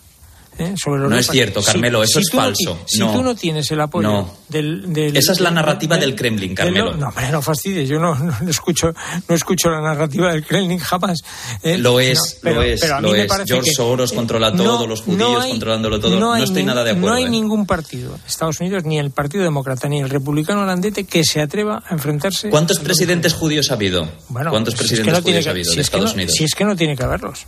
[0.60, 0.74] ¿Eh?
[0.82, 2.80] Sobre los No es cierto, Carmelo, eso es no falso.
[2.86, 3.14] si No.
[3.14, 4.34] tú no tienes el apoyo No.
[4.50, 6.94] del, del- Esa es la narrativa del Kremlin, Carmelo.
[6.96, 8.94] no, hombre, no fastidies, yo no, no escucho,
[9.28, 11.20] no escucho la narrativa del Kremlin jamás.
[11.64, 11.78] ¿eh?
[11.78, 13.32] Lo es, pero- lo es, pero a mí lo me es.
[13.46, 16.20] George que, Soros eh, controla todo, los judíos hay- controlándolo todo.
[16.20, 17.10] No, hay estoy nada de acuerdo.
[17.10, 17.30] No hay ¿eh?
[17.30, 21.84] ningún partido, Estados Unidos, ni el Partido Demócrata, ni el Republicano holandete, que se atreva
[21.88, 22.50] a enfrentarse.
[22.50, 24.08] ¿Cuántos presidentes judíos ha habido?
[24.30, 26.34] Bueno, ¿Cuántos presidentes judíos ha habido de Estados Unidos?
[26.36, 27.46] Si es que no tiene que haberlos.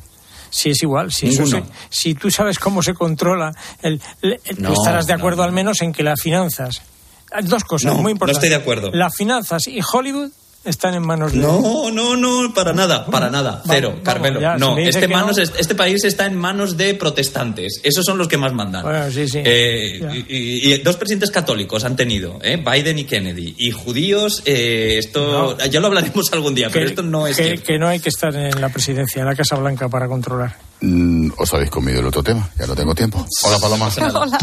[0.50, 4.02] Si es igual, si, eso se- si tú sabes cómo se controla, el,
[4.58, 6.82] No, estarás de no, acuerdo al menos en que las finanzas,
[7.44, 8.38] dos cosas No, muy no importantes.
[8.44, 8.92] estoy de acuerdo.
[8.94, 10.32] Las finanzas y Hollywood
[10.68, 13.62] están en manos de No, no, no, para nada, para nada.
[13.68, 14.40] Cero, vamos, Carmelo.
[14.42, 17.80] ya, no, este, que manos, no- este país está en manos de protestantes.
[17.84, 18.84] Esos son los que más mandan.
[18.84, 19.40] Bueno, sí, sí.
[19.44, 20.00] Eh,
[20.30, 20.36] y,
[20.70, 22.58] y- y dos presidentes católicos han tenido, ¿eh?
[22.58, 23.56] Biden y Kennedy.
[23.58, 27.44] Y judíos, eh, esto ya lo hablaremos algún día, pero que, esto no es que,
[27.44, 27.64] cierto.
[27.66, 30.56] que no hay que estar en la presidencia, en la Casa Blanca para controlar.
[30.82, 33.26] Mm, os habéis comido el otro tema, ya no tengo tiempo.
[33.44, 33.90] Hola Paloma.
[33.98, 34.38] Hola.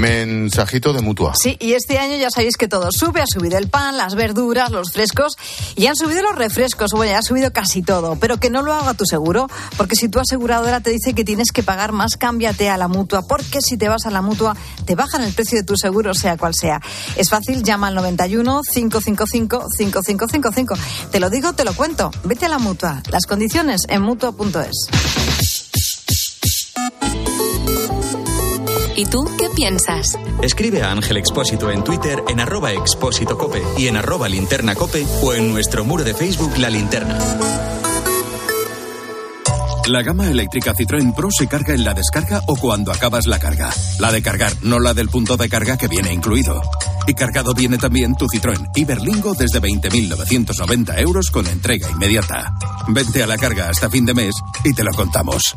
[0.00, 1.34] Mensajito de mutua.
[1.34, 3.20] Sí, y este año ya sabéis que todo sube.
[3.20, 5.36] Ha subido el pan, las verduras, los frescos
[5.76, 6.92] y han subido los refrescos.
[6.92, 8.16] Bueno, ya ha subido casi todo.
[8.16, 11.52] Pero que no lo haga tu seguro, porque si tu aseguradora te dice que tienes
[11.52, 13.26] que pagar más, cámbiate a la mutua.
[13.28, 16.38] Porque si te vas a la mutua, te bajan el precio de tu seguro, sea
[16.38, 16.80] cual sea.
[17.16, 20.74] Es fácil, llama al 91 555 5555.
[21.10, 22.10] Te lo digo, te lo cuento.
[22.24, 23.02] Vete a la mutua.
[23.10, 24.88] Las condiciones en mutua.es.
[29.00, 30.18] ¿Y tú qué piensas?
[30.42, 35.06] Escribe a Ángel Expósito en Twitter en arroba expósito cope y en arroba linterna cope
[35.22, 37.18] o en nuestro muro de Facebook La Linterna.
[39.86, 43.70] La gama eléctrica Citroën Pro se carga en la descarga o cuando acabas la carga.
[43.98, 46.60] La de cargar, no la del punto de carga que viene incluido.
[47.06, 52.52] Y cargado viene también tu Citroën Iberlingo desde 20.990 euros con entrega inmediata.
[52.88, 55.56] Vente a la carga hasta fin de mes y te lo contamos.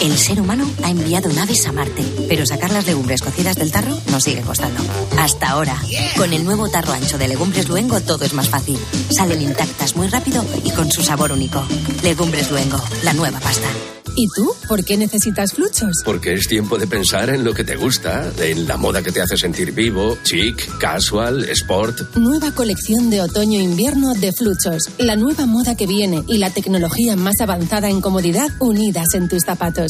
[0.00, 3.94] El ser humano ha enviado naves a Marte, pero sacar las legumbres cocidas del tarro
[4.10, 4.82] nos sigue costando.
[5.18, 5.76] Hasta ahora.
[6.16, 8.78] Con el nuevo tarro ancho de Legumbres Luengo todo es más fácil.
[9.10, 11.62] Salen intactas muy rápido y con su sabor único.
[12.02, 13.68] Legumbres Luengo, la nueva pasta.
[14.16, 14.52] ¿Y tú?
[14.68, 16.02] ¿Por qué necesitas fluchos?
[16.04, 19.20] Porque es tiempo de pensar en lo que te gusta, en la moda que te
[19.20, 22.16] hace sentir vivo, chic, casual, sport.
[22.16, 24.90] Nueva colección de otoño-invierno de Fluchos.
[24.98, 29.44] La nueva moda que viene y la tecnología más avanzada en comodidad unidas en tus
[29.44, 29.89] zapatos.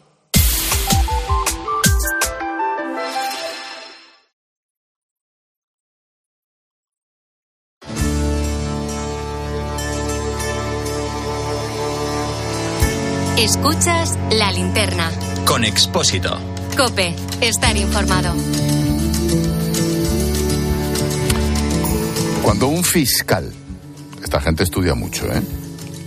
[13.41, 15.09] Escuchas la linterna.
[15.47, 16.37] Con Expósito.
[16.77, 18.35] Cope, estar informado.
[22.43, 23.51] Cuando un fiscal,
[24.23, 25.41] esta gente estudia mucho, ¿eh?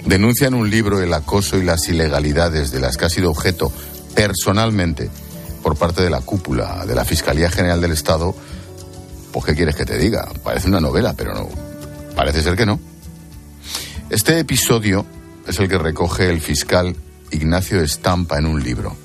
[0.07, 3.73] denuncia en un libro el acoso y las ilegalidades de las que ha sido objeto
[4.15, 5.11] personalmente
[5.61, 8.33] por parte de la cúpula de la Fiscalía General del Estado,
[9.33, 10.29] pues ¿qué quieres que te diga?
[10.45, 11.49] Parece una novela, pero no.
[12.15, 12.79] Parece ser que no.
[14.09, 15.05] Este episodio
[15.49, 16.95] es el que recoge el fiscal
[17.35, 18.97] Ignacio Estampa en un libro.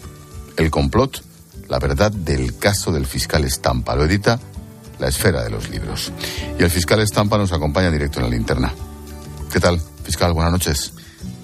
[0.55, 1.23] El complot,
[1.67, 3.95] la verdad del caso del fiscal Estampa.
[3.95, 4.39] Lo edita
[4.99, 6.11] La Esfera de los Libros.
[6.59, 8.71] Y el fiscal Estampa nos acompaña directo en la linterna.
[9.51, 10.33] ¿Qué tal, fiscal?
[10.33, 10.93] Buenas noches.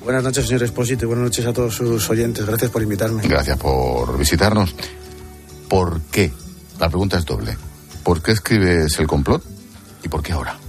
[0.04, 2.46] Buenas noches, señor Espósito, y buenas noches a todos sus oyentes.
[2.46, 3.28] Gracias por invitarme.
[3.28, 4.76] Gracias por visitarnos.
[5.68, 6.32] ¿Por qué?
[6.80, 7.58] La pregunta es doble.
[8.04, 9.44] ¿Por qué escribes el complot
[10.04, 10.60] y por qué ahora?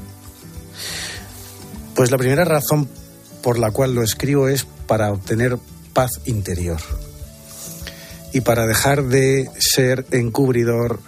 [1.94, 2.88] Pues la primera razón
[3.42, 5.59] por la cual lo escribo es para obtener
[5.96, 6.78] paz interior
[8.35, 11.00] y para dejar de ser encubridor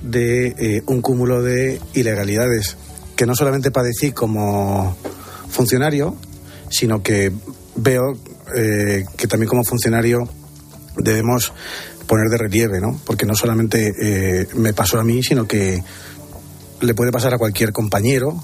[0.00, 2.78] de eh, un cúmulo de ilegalidades
[3.16, 4.96] que no solamente padecí como
[5.50, 6.16] funcionario,
[6.70, 7.32] sino que
[7.76, 8.14] veo
[8.56, 10.26] eh, que también como funcionario
[10.96, 11.52] debemos
[12.06, 12.98] poner de relieve, ¿no?
[13.04, 15.84] Porque no solamente eh, me pasó a mí, sino que
[16.80, 18.42] le puede pasar a cualquier compañero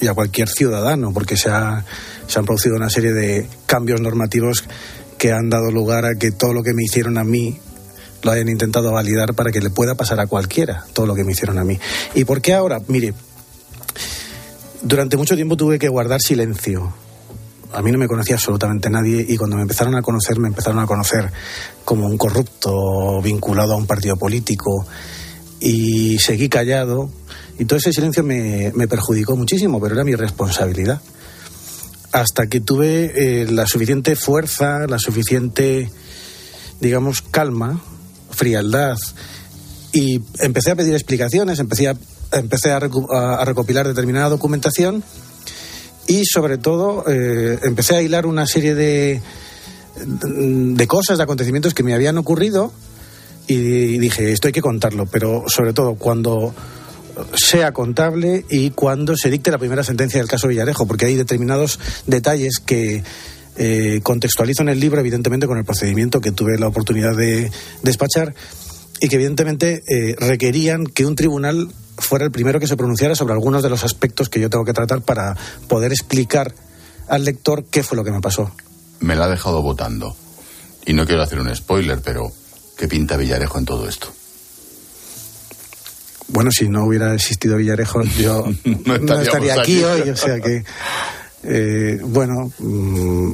[0.00, 1.84] y a cualquier ciudadano, porque se, ha,
[2.26, 4.64] se han producido una serie de cambios normativos
[5.18, 7.58] que han dado lugar a que todo lo que me hicieron a mí
[8.22, 11.32] lo hayan intentado validar para que le pueda pasar a cualquiera todo lo que me
[11.32, 11.78] hicieron a mí.
[12.14, 12.80] ¿Y por qué ahora?
[12.88, 13.14] Mire,
[14.82, 16.92] durante mucho tiempo tuve que guardar silencio.
[17.72, 20.78] A mí no me conocía absolutamente nadie y cuando me empezaron a conocer, me empezaron
[20.78, 21.30] a conocer
[21.84, 24.86] como un corrupto vinculado a un partido político
[25.60, 27.10] y seguí callado
[27.58, 31.00] y todo ese silencio me, me perjudicó muchísimo, pero era mi responsabilidad.
[32.12, 35.90] Hasta que tuve eh, la suficiente fuerza, la suficiente,
[36.80, 37.82] digamos, calma,
[38.30, 38.96] frialdad
[39.92, 41.96] y empecé a pedir explicaciones, empecé a,
[42.32, 45.02] empecé a, a recopilar determinada documentación
[46.06, 49.20] y sobre todo eh, empecé a hilar una serie de,
[49.96, 52.72] de cosas, de acontecimientos que me habían ocurrido
[53.46, 56.54] y dije, esto hay que contarlo, pero sobre todo cuando
[57.34, 61.78] sea contable y cuando se dicte la primera sentencia del caso Villarejo, porque hay determinados
[62.06, 63.02] detalles que
[63.56, 67.50] eh, contextualizo en el libro, evidentemente con el procedimiento que tuve la oportunidad de
[67.82, 68.34] despachar
[69.00, 73.34] y que evidentemente eh, requerían que un tribunal fuera el primero que se pronunciara sobre
[73.34, 75.36] algunos de los aspectos que yo tengo que tratar para
[75.68, 76.54] poder explicar
[77.08, 78.52] al lector qué fue lo que me pasó.
[79.00, 80.16] Me la ha dejado votando.
[80.86, 82.30] Y no quiero hacer un spoiler, pero
[82.76, 84.08] ¿qué pinta Villarejo en todo esto?
[86.28, 89.84] Bueno, si no hubiera existido Villarejo, yo no estaría aquí aquí.
[89.84, 90.10] hoy.
[90.10, 90.64] O sea que,
[91.42, 93.32] eh, bueno, mm,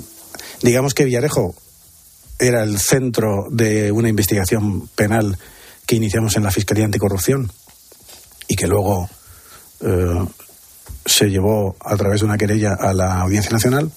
[0.62, 1.54] digamos que Villarejo
[2.38, 5.38] era el centro de una investigación penal
[5.86, 7.50] que iniciamos en la Fiscalía Anticorrupción
[8.48, 9.08] y que luego
[9.80, 10.26] eh,
[11.06, 13.90] se llevó a través de una querella a la Audiencia Nacional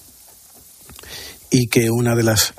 [1.50, 2.54] y que una de las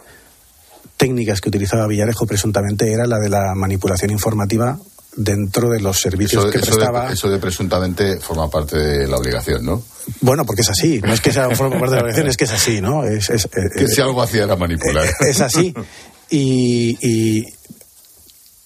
[0.97, 4.79] técnicas que utilizaba Villarejo presuntamente era la de la manipulación informativa
[5.15, 7.07] dentro de los servicios Eso, que eso prestaba.
[7.07, 9.83] de, eso de presuntamente forma parte de la obligación, ¿no?
[10.21, 12.45] Bueno, porque es así, no es que sea forma parte de la obligación, es que
[12.45, 13.03] es así, ¿no?
[13.03, 15.07] Es, es, eh, Que si algo hacía era manipular.
[15.27, 15.73] es así.
[16.29, 17.45] Y, y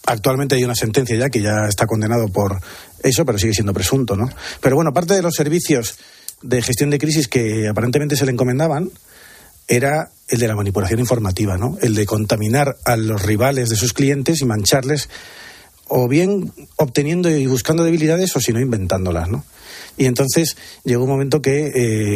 [0.05, 2.59] actualmente hay una sentencia ya que ya está condenado por
[3.01, 4.29] eso, pero sigue siendo presunto, ¿no?
[4.61, 5.95] Pero bueno, parte de los servicios
[6.41, 8.89] de gestión de crisis que aparentemente se le encomendaban
[9.67, 11.77] era el de la manipulación informativa, ¿no?
[11.81, 15.09] El de contaminar a los rivales de sus clientes y mancharles
[15.87, 19.43] o bien obteniendo y buscando debilidades o si no inventándolas, ¿no?
[19.95, 21.67] Y entonces llegó un momento que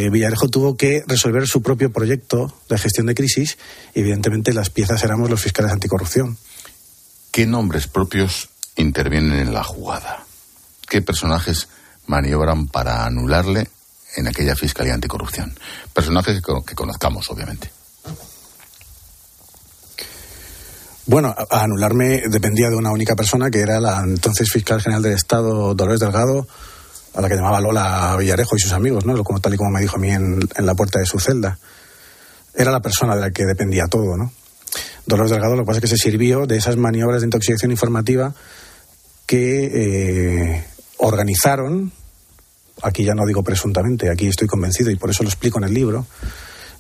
[0.06, 3.58] eh, Villarejo tuvo que resolver su propio proyecto de gestión de crisis
[3.94, 6.38] y evidentemente las piezas éramos los fiscales anticorrupción.
[7.32, 10.26] ¿Qué nombres propios intervienen en la jugada?
[10.90, 11.68] ¿Qué personajes
[12.08, 13.68] maniobran para anularle
[14.16, 15.54] en aquella Fiscalía Anticorrupción?
[15.94, 17.70] Personajes que, cono- que conozcamos, obviamente.
[21.08, 25.14] Bueno, a, anularme dependía de una única persona que era la entonces fiscal general del
[25.14, 26.46] Estado, Dolores Delgado,
[27.14, 29.24] a la que llamaba Lola Villarejo y sus amigos, ¿no?
[29.24, 31.58] Como tal y como me dijo a mí en, en la puerta de su celda.
[32.54, 34.34] Era la persona de la que dependía todo, ¿no?
[35.06, 38.36] Dolores Delgado lo que pasa es que se sirvió de esas maniobras de intoxicación informativa
[39.26, 40.66] que eh,
[40.98, 41.94] organizaron,
[42.82, 45.74] aquí ya no digo presuntamente, aquí estoy convencido y por eso lo explico en el
[45.74, 46.06] libro.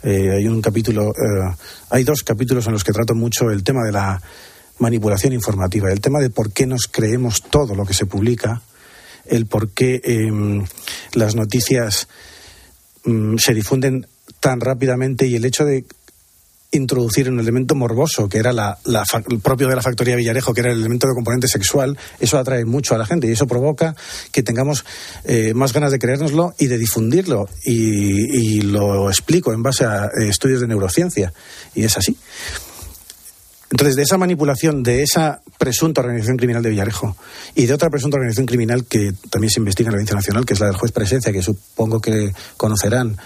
[0.04, 1.56] Eh, hay un capítulo, eh,
[1.89, 4.22] hay dos capítulos en los que trato mucho el tema de la
[4.80, 8.62] manipulación informativa, el tema de por qué nos creemos todo lo que se publica,
[9.26, 10.66] el por qué em,
[11.14, 12.08] las noticias
[13.06, 14.08] mm, se difunden
[14.39, 15.86] tan rápidamente y el hecho de
[16.72, 18.78] introducir un elemento morboso, que era la,
[19.30, 22.65] el propio de la factoría Villarejo, que era el elemento de componente sexual, eso atrae
[22.65, 23.95] mucho a la gente y eso provoca
[24.32, 24.86] que tengamos
[25.24, 27.49] eh, más ganas de creérnoslo y de difundirlo.
[27.63, 31.34] Y, y lo explico en base a eh, estudios de neurociencia.
[31.74, 32.18] Y es así.
[33.70, 37.18] Entonces, de esa manipulación, de esa presunta organización criminal de Villarejo
[37.53, 40.53] y de otra presunta organización criminal que también se investiga en la Audiencia Nacional, que
[40.53, 43.18] es la del juez Presencia, que supongo que conocerán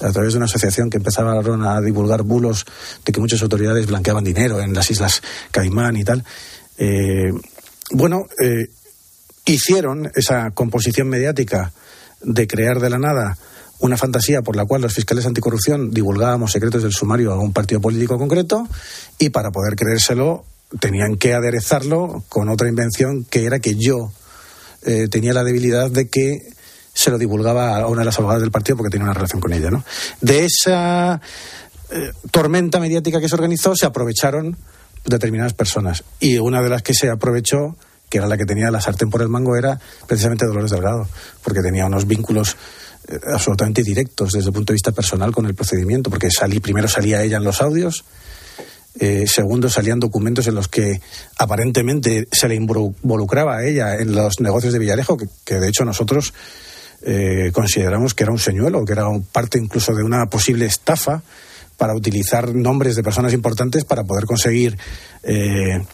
[0.00, 2.64] a través de una asociación que empezaba a divulgar bulos
[3.04, 6.24] de que muchas autoridades blanqueaban dinero en las Islas Caimán y tal.
[6.78, 7.32] Eh,
[7.90, 8.68] bueno, eh,
[9.44, 11.72] hicieron esa composición mediática
[12.22, 13.36] de crear de la nada
[13.80, 17.80] una fantasía por la cual los fiscales anticorrupción divulgábamos secretos del sumario a un partido
[17.80, 18.66] político concreto
[19.18, 20.44] y para poder creérselo
[20.80, 24.12] tenían que aderezarlo con otra invención que era que yo
[24.84, 26.53] eh, tenía la debilidad de que
[26.94, 29.52] se lo divulgaba a una de las abogadas del partido porque tenía una relación con
[29.52, 29.70] ella.
[29.70, 29.84] ¿no?
[30.20, 31.20] De esa
[31.90, 34.56] eh, tormenta mediática que se organizó se aprovecharon
[35.04, 37.76] determinadas personas y una de las que se aprovechó
[38.08, 41.08] que era la que tenía la sartén por el mango era precisamente Dolores Delgado
[41.42, 42.56] porque tenía unos vínculos
[43.08, 46.88] eh, absolutamente directos desde el punto de vista personal con el procedimiento porque salí primero
[46.88, 48.04] salía ella en los audios
[48.98, 51.00] eh, segundo, salían documentos en los que
[51.36, 55.84] aparentemente se le involucraba a ella en los negocios de Villarejo, que, que de hecho
[55.84, 56.32] nosotros
[57.04, 61.22] eh, consideramos que era un señuelo, que era un parte incluso de una posible estafa
[61.76, 64.78] para utilizar nombres de personas importantes para poder conseguir
[65.22, 65.84] eh,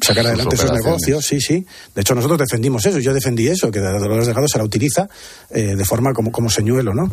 [0.00, 1.66] sacar adelante sus negocios, sí, sí.
[1.94, 5.08] De hecho, nosotros defendimos eso, yo defendí eso, que Dolores Delgado se la utiliza
[5.50, 7.10] eh, de forma como, como señuelo, ¿no?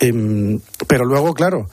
[0.00, 1.68] Em, pero luego, claro,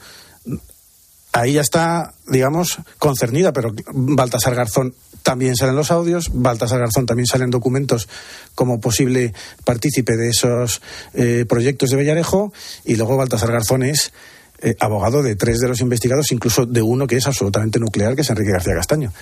[1.32, 4.94] ahí ya está, digamos, concernida, pero Baltasar Garzón
[5.24, 8.08] también salen los audios, Baltasar Garzón también salen documentos
[8.54, 9.32] como posible
[9.64, 10.82] partícipe de esos
[11.14, 12.52] eh, proyectos de Bellarejo,
[12.84, 14.12] y luego Baltasar Garzón es
[14.60, 18.20] eh, abogado de tres de los investigados, incluso de uno que es absolutamente nuclear, que
[18.20, 19.12] es Enrique García Castaño.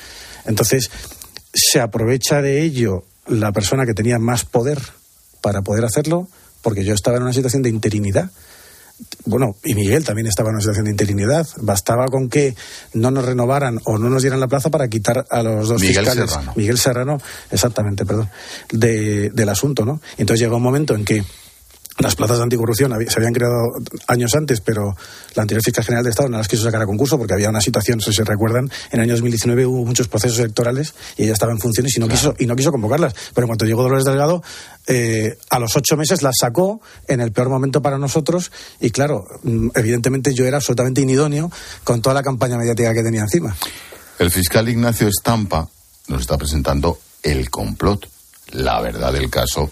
[0.44, 0.90] Entonces,
[1.54, 4.82] se aprovecha de ello la persona que tenía más poder
[5.40, 6.26] para poder hacerlo,
[6.62, 8.32] porque yo estaba en una situación de interinidad
[9.24, 11.46] bueno, y Miguel también estaba en una situación de interinidad.
[11.60, 12.54] Bastaba con que
[12.94, 16.04] no nos renovaran o no nos dieran la plaza para quitar a los dos Miguel
[16.04, 16.30] fiscales.
[16.30, 16.52] Serrano.
[16.56, 17.18] Miguel Serrano,
[17.50, 18.28] exactamente, perdón,
[18.70, 20.00] de- del asunto, ¿no?
[20.18, 21.24] Entonces llegó un momento en que
[21.98, 23.72] las plazas de anticorrupción se habían creado
[24.08, 24.96] años antes, pero
[25.34, 27.60] la anterior fiscal general de Estado no las quiso sacar a concurso porque había una
[27.60, 31.24] situación, no sé si se recuerdan, en el año 2019 hubo muchos procesos electorales y
[31.24, 33.14] ella estaba en funciones y no, quiso, y no quiso convocarlas.
[33.34, 34.42] Pero en cuanto llegó Dolores Delgado,
[34.86, 39.26] eh, a los ocho meses las sacó en el peor momento para nosotros y claro,
[39.42, 41.52] mm, evidentemente yo era absolutamente inidóneo
[41.84, 43.54] con toda la campaña mediática que tenía encima.
[44.18, 45.68] El fiscal Ignacio Estampa
[46.08, 48.08] nos está presentando el complot,
[48.52, 49.70] la verdad del caso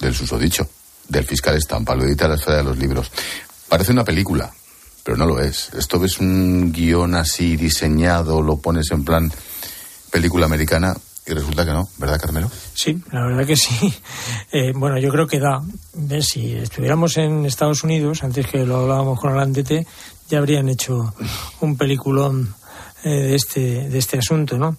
[0.00, 0.68] del susodicho,
[1.08, 1.94] del fiscal Estampa.
[1.94, 3.10] Lo edita la esfera de los libros.
[3.68, 4.52] Parece una película,
[5.02, 5.70] pero no lo es.
[5.74, 9.32] Esto ves un guion así diseñado, lo pones en plan
[10.10, 10.94] película americana
[11.28, 12.50] y resulta que no, ¿verdad, Carmelo?
[12.72, 13.94] Sí, la verdad que sí.
[14.50, 15.60] Eh, bueno, yo creo que da.
[15.92, 16.28] ¿ves?
[16.28, 19.86] Si estuviéramos en Estados Unidos, antes que lo hablábamos con Alandete,
[20.30, 21.14] ya habrían hecho
[21.60, 22.54] un peliculón
[23.04, 24.78] eh, de, este, de este asunto, ¿no?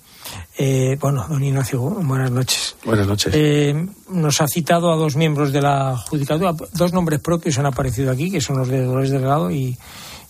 [0.58, 2.76] Eh, bueno, don Ignacio, buenas noches.
[2.84, 3.34] Buenas noches.
[3.36, 6.54] Eh, nos ha citado a dos miembros de la judicatura.
[6.74, 9.78] Dos nombres propios han aparecido aquí, que son los de Dolores Delgado y,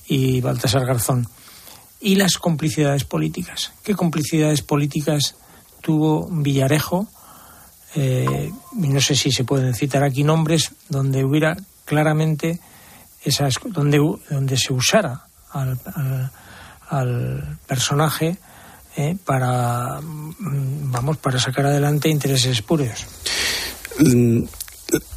[0.08, 1.28] y Baltasar Garzón.
[2.02, 3.74] Y las complicidades políticas.
[3.84, 5.36] ¿Qué complicidades políticas
[5.82, 7.08] tuvo Villarejo?
[7.96, 12.60] Eh, no sé si se pueden citar aquí nombres donde hubiera claramente
[13.24, 13.98] esas donde
[14.30, 16.32] donde se usara al, al-
[16.90, 18.38] al personaje
[19.00, 23.06] eh, para mm, vamos para sacar adelante intereses espurios
[24.00, 24.44] Mm,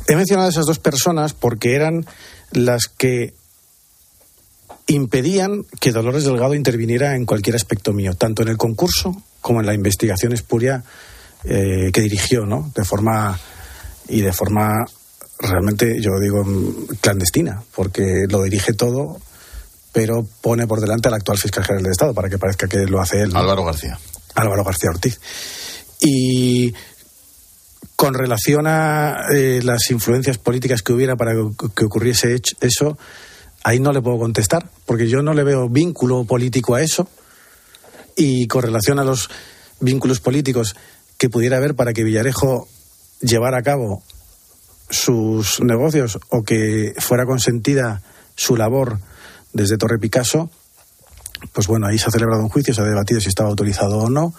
[0.07, 2.05] He mencionado a esas dos personas porque eran
[2.51, 3.33] las que
[4.87, 9.67] impedían que Dolores Delgado interviniera en cualquier aspecto mío, tanto en el concurso como en
[9.67, 10.85] la investigación espuria
[11.45, 12.71] eh, que dirigió, ¿no?
[12.75, 13.39] De forma
[14.09, 14.85] y de forma
[15.39, 19.21] realmente, yo digo, mm, clandestina, porque lo dirige todo,
[19.93, 23.01] pero pone por delante al actual fiscal general del Estado para que parezca que lo
[23.01, 23.33] hace él.
[23.33, 23.39] ¿no?
[23.39, 23.99] Álvaro García.
[24.35, 25.21] Álvaro García Ortiz.
[26.01, 26.75] Y
[27.95, 32.99] Con relación a eh, las influencias políticas que hubiera para que, ocurriese eso,
[33.63, 37.09] ahí no le puedo contestar, porque yo no le veo vínculo político a eso.
[38.17, 39.31] Y con relación a los
[39.79, 40.75] vínculos políticos
[41.19, 42.67] que pudiera haber para que Villarejo
[43.21, 44.03] llevara a cabo
[44.91, 48.03] sus negocios o que fuera consentida
[48.35, 48.99] su labor
[49.53, 50.51] desde Torre Picasso,
[51.53, 54.09] pues bueno, ahí se ha celebrado un juicio, se ha debatido si estaba autorizado o
[54.11, 54.33] no,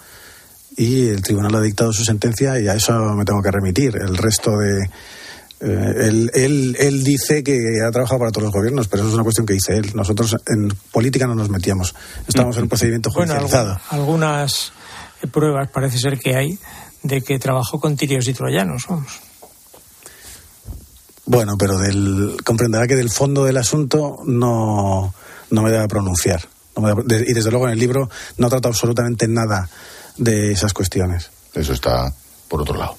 [0.76, 3.96] y el tribunal ha dictado su sentencia y a eso me tengo que remitir.
[3.96, 4.82] El resto de.
[5.60, 7.56] eh, él, él, él dice que
[7.86, 9.92] ha trabajado para todos los gobiernos, pero eso es una cuestión que dice él.
[9.94, 11.94] Nosotros en política no nos metíamos.
[12.26, 13.74] Estamos en un procedimiento judicializado.
[13.76, 14.72] algu- algunas
[15.30, 16.58] pruebas parece ser que hay
[17.02, 19.20] de que trabajó con tirios y troyanos, vamos.
[21.26, 25.14] Bueno, pero del, comprenderá que del fondo del asunto no,
[25.50, 26.42] no me debe pronunciar.
[26.76, 29.68] No me debe- y desde luego en el libro no trata absolutamente nada
[30.18, 31.30] de esas cuestiones.
[31.54, 32.12] Eso está
[32.48, 32.96] por otro lado.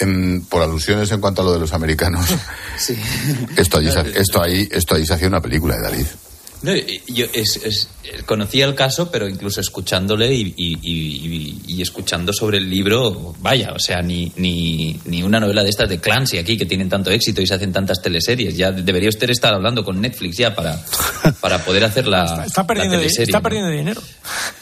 [0.00, 2.26] Em, por alusiones en cuanto a lo de los americanos,
[2.78, 2.96] Sí.
[3.56, 6.06] esto allí, esto ahí, esto ahí se hacía una película de Dalí.
[6.64, 6.72] No,
[7.08, 7.88] yo es- es-
[8.26, 13.72] conocía el caso, pero incluso escuchándole y, y- y- y escuchando sobre el libro, vaya,
[13.74, 17.10] o sea, ni, ni, ni una novela de estas de Clancy aquí que tienen tanto
[17.10, 18.56] éxito y se hacen tantas teleseries.
[18.56, 20.82] Ya debería usted estar hablando con Netflix ya para,
[21.40, 23.24] para poder hacer la, Está perdiendo, la teleserie.
[23.24, 23.42] está ¿no?
[23.42, 24.02] perdiendo dinero.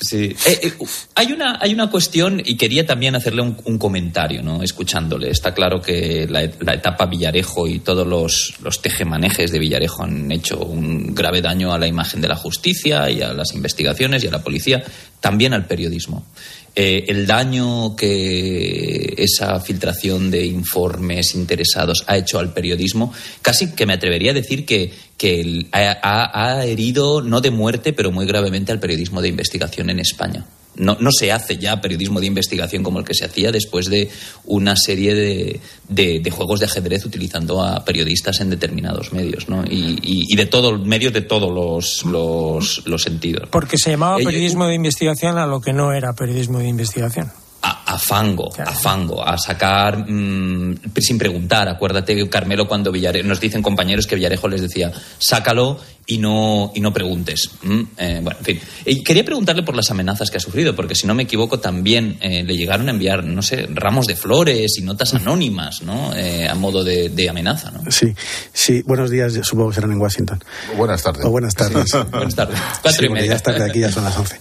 [0.00, 0.34] Sí.
[0.46, 0.72] Eh, eh,
[1.14, 4.62] hay, una, hay una cuestión y quería también hacerle un, un comentario, ¿no?
[4.62, 5.30] Escuchándole.
[5.30, 10.30] Está claro que la, la etapa Villarejo y todos los, los tejemanejes de Villarejo han
[10.32, 14.26] hecho un grave daño a la imagen de la justicia y a las investigaciones y
[14.26, 14.82] a la policía,
[15.20, 16.26] también al periodismo.
[16.74, 23.12] Eh, el daño que esa filtración de informes interesados ha hecho al periodismo,
[23.42, 28.26] casi que me atrevería a decir que, que ha herido, no de muerte, pero muy
[28.26, 30.46] gravemente al periodismo de investigación en España.
[30.76, 34.10] No, no se hace ya periodismo de investigación como el que se hacía después de
[34.46, 39.64] una serie de, de- de juegos de ajedrez utilizando a periodistas en determinados medios, ¿no?
[39.64, 43.48] Y, y- y de todo, medios de todos los, los, los sentidos.
[43.50, 47.30] Porque se llamaba periodismo de investigación a lo que no era periodismo de investigación.
[47.64, 51.68] a, a fango, a fango, a sacar mm, sin preguntar.
[51.68, 56.80] Acuérdate, Carmelo, cuando Villare- nos dicen compañeros que Villarejo les decía, sácalo y no, y
[56.80, 57.50] no preguntes.
[57.62, 58.60] Mm, eh, bueno, en fin.
[58.84, 62.18] Y quería preguntarle por las amenazas que ha sufrido, porque si no me equivoco, también
[62.20, 66.14] eh, le llegaron a enviar, no sé, ramos de flores y notas anónimas, ¿no?
[66.14, 67.90] Eh, a modo de, de amenaza, ¿no?
[67.90, 68.14] Sí,
[68.52, 68.82] sí.
[68.86, 70.42] Buenos días, supongo que serán en Washington.
[70.76, 71.24] Buenas tardes.
[71.24, 71.92] O buenas tardes.
[72.10, 72.58] Buenas tardes.
[72.82, 73.26] Cuatro Sí, y media.
[73.28, 74.40] Ya es tarde aquí, ya son las 11.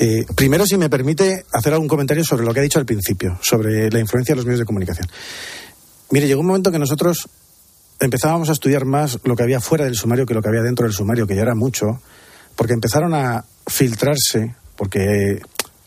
[0.00, 3.38] Eh, primero, si me permite hacer algún comentario sobre lo que ha dicho al principio,
[3.42, 5.08] sobre la influencia de los medios de comunicación.
[6.10, 7.28] Mire, llegó un momento que nosotros
[8.00, 10.84] empezábamos a estudiar más lo que había fuera del sumario que lo que había dentro
[10.84, 12.00] del sumario, que ya era mucho,
[12.56, 15.40] porque empezaron a filtrarse, porque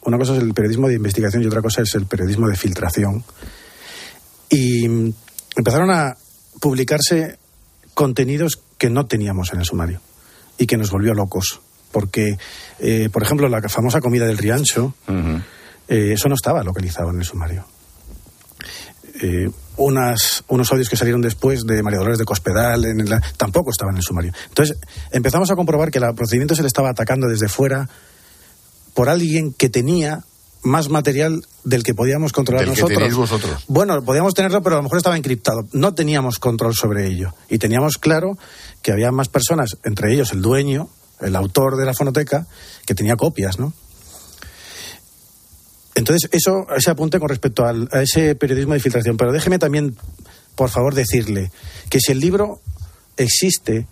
[0.03, 3.23] una cosa es el periodismo de investigación y otra cosa es el periodismo de filtración.
[4.49, 4.85] Y
[5.55, 6.17] empezaron a
[6.59, 7.37] publicarse
[7.93, 10.01] contenidos que no teníamos en el sumario
[10.57, 11.61] y que nos volvió locos.
[11.91, 12.37] Porque,
[12.79, 14.93] eh, por ejemplo, la famosa comida del Riancho,
[15.87, 17.65] eh, eso no estaba localizado en el sumario.
[19.21, 23.69] Eh, unas, unos audios que salieron después de María Dolores de Cospedal en la- tampoco
[23.71, 24.33] estaban en el sumario.
[24.49, 24.77] Entonces,
[25.11, 27.87] empezamos a comprobar que el procedimiento se le estaba atacando desde fuera
[28.93, 30.23] por alguien que tenía
[30.63, 33.15] más material del que podíamos controlar Del nosotros.
[33.15, 33.63] vosotros.
[33.67, 35.65] Bueno, podíamos tenerlo, pero a lo mejor estaba encriptado.
[35.71, 37.33] No teníamos control sobre ello.
[37.49, 38.37] Y teníamos claro
[38.81, 42.45] que había más personas, entre ellos el dueño, el autor de la fonoteca,
[42.85, 43.73] que tenía copias, ¿no?
[45.95, 49.17] Entonces, eso, ese apunte con respecto al- a ese periodismo de filtración.
[49.17, 49.95] Pero déjeme también,
[50.55, 51.51] por favor, decirle
[51.89, 52.61] que si el libro
[53.17, 53.87] existe,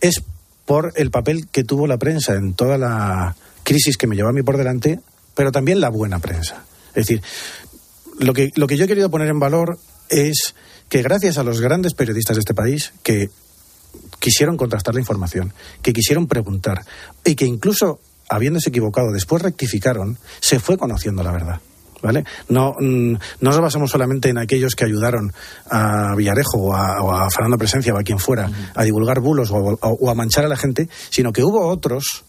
[0.00, 0.22] es
[0.64, 4.32] por el papel que tuvo la prensa en toda la crisis que me llevó a
[4.32, 5.00] mí por delante,
[5.34, 6.64] pero también la buena prensa.
[6.90, 7.22] Es decir,
[8.18, 10.54] lo que, lo que yo he querido poner en valor es
[10.88, 13.30] que gracias a los grandes periodistas de este país que
[14.18, 15.52] quisieron contrastar la información,
[15.82, 16.84] que quisieron preguntar
[17.24, 21.60] y que incluso habiéndose equivocado después rectificaron, se fue conociendo la verdad.
[22.00, 22.22] ¿Vale?
[22.48, 25.32] No, mm, no nos basamos solamente en aquellos que ayudaron
[25.68, 29.50] a Villarejo o a, o a Fernando Presencia o a quien fuera a divulgar bulos
[29.50, 32.24] o, a- o a manchar a la gente, sino que hubo otros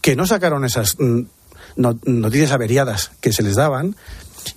[0.00, 1.20] que no sacaron esas mm,
[1.76, 3.96] no- noticias averiadas que se les daban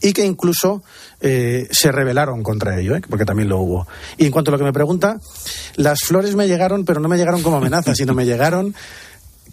[0.01, 0.81] y que incluso
[1.19, 3.01] eh, se rebelaron contra ello, ¿eh?
[3.09, 3.87] porque también lo hubo.
[4.17, 5.19] Y en cuanto a lo que me pregunta,
[5.75, 8.73] las flores me llegaron, pero no me llegaron como amenaza, sino me llegaron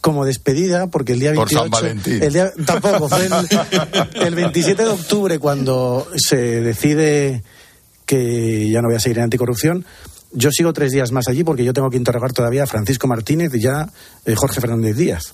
[0.01, 1.63] como despedida, porque el día Por 28...
[1.63, 2.23] San Valentín.
[2.23, 3.33] El día, tampoco, fue el,
[4.27, 7.43] el 27 de octubre cuando se decide
[8.07, 9.85] que ya no voy a seguir en anticorrupción.
[10.33, 13.55] Yo sigo tres días más allí porque yo tengo que interrogar todavía a Francisco Martínez
[13.55, 13.89] y ya
[14.25, 15.33] eh, Jorge Fernández Díaz.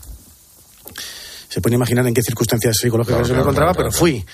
[1.49, 4.25] Se puede imaginar en qué circunstancias psicológicas Claro, yo me claro, encontraba, claro, pero fui.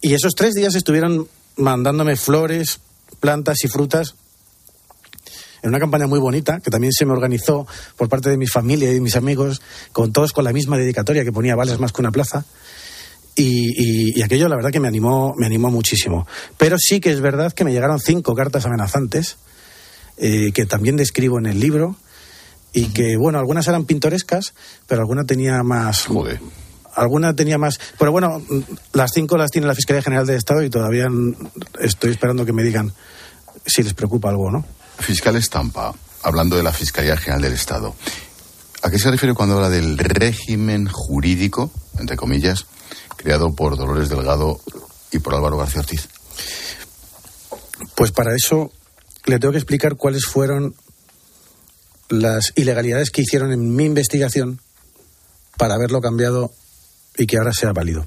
[0.00, 2.80] Y esos tres días estuvieron mandándome flores,
[3.20, 4.14] plantas y frutas
[5.62, 8.90] en una campaña muy bonita que también se me organizó por parte de mi familia
[8.90, 9.60] y de mis amigos,
[9.92, 12.44] con todos con la misma dedicatoria que ponía Vales más que una plaza.
[13.34, 16.26] Y, aquello la verdad que me animó, me animó muchísimo.
[16.56, 19.36] Pero sí que es verdad que me llegaron cinco cartas amenazantes,
[20.16, 21.96] eh, que también describo en el libro,
[22.72, 24.54] y que, bueno, algunas eran pintorescas,
[24.86, 26.06] pero alguna tenía más...
[26.06, 26.40] Joder.
[26.94, 27.78] Alguna tenía más...
[27.98, 28.42] Pero bueno,
[28.92, 31.06] las cinco las tiene la Fiscalía General del Estado y todavía
[31.80, 32.92] estoy esperando que me digan
[33.64, 34.64] si les preocupa algo o no.
[34.98, 37.94] Fiscal Estampa, hablando de la Fiscalía General del Estado,
[38.82, 42.66] ¿a qué se refiere cuando habla del régimen jurídico, entre comillas,
[43.16, 44.60] creado por Dolores Delgado
[45.12, 46.08] y por Álvaro García Ortiz?
[47.94, 48.70] Pues para eso
[49.24, 50.74] le tengo que explicar cuáles fueron
[52.08, 54.60] las ilegalidades que hicieron en mi investigación
[55.56, 56.52] para haberlo cambiado
[57.16, 58.06] y que ahora sea válido.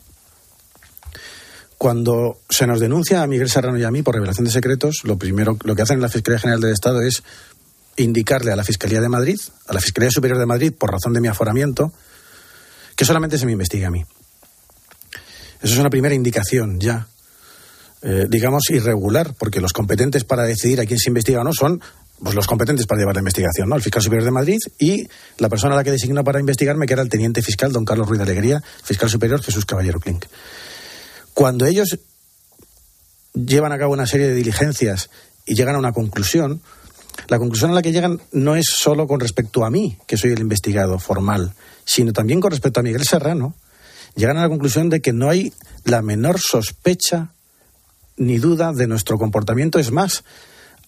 [1.81, 5.17] Cuando se nos denuncia a Miguel Serrano y a mí por revelación de secretos, lo
[5.17, 7.23] primero lo que hacen en la Fiscalía General del Estado es
[7.97, 11.21] indicarle a la Fiscalía de Madrid, a la Fiscalía Superior de Madrid, por razón de
[11.21, 11.91] mi aforamiento,
[12.95, 14.05] que solamente se me investigue a mí.
[15.59, 17.07] Eso es una primera indicación ya,
[18.03, 21.81] eh, digamos, irregular, porque los competentes para decidir a quién se investiga o no son
[22.21, 23.75] pues, los competentes para llevar la investigación, ¿no?
[23.75, 25.07] El fiscal superior de Madrid y
[25.39, 28.07] la persona a la que designa para investigarme, que era el teniente fiscal, don Carlos
[28.07, 30.25] Ruiz de Alegría, fiscal superior Jesús Caballero Clink.
[31.33, 31.99] Cuando ellos
[33.33, 35.09] llevan a cabo una serie de diligencias
[35.45, 36.61] y llegan a una conclusión,
[37.27, 40.31] la conclusión a la que llegan no es solo con respecto a mí, que soy
[40.31, 41.53] el investigado formal,
[41.85, 43.55] sino también con respecto a Miguel Serrano,
[44.15, 45.53] llegan a la conclusión de que no hay
[45.85, 47.31] la menor sospecha
[48.17, 49.79] ni duda de nuestro comportamiento.
[49.79, 50.23] Es más,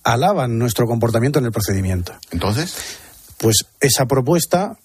[0.03, 2.13] alaban nuestro comportamiento en el procedimiento.
[2.31, 2.75] Entonces,
[3.37, 4.77] pues esa propuesta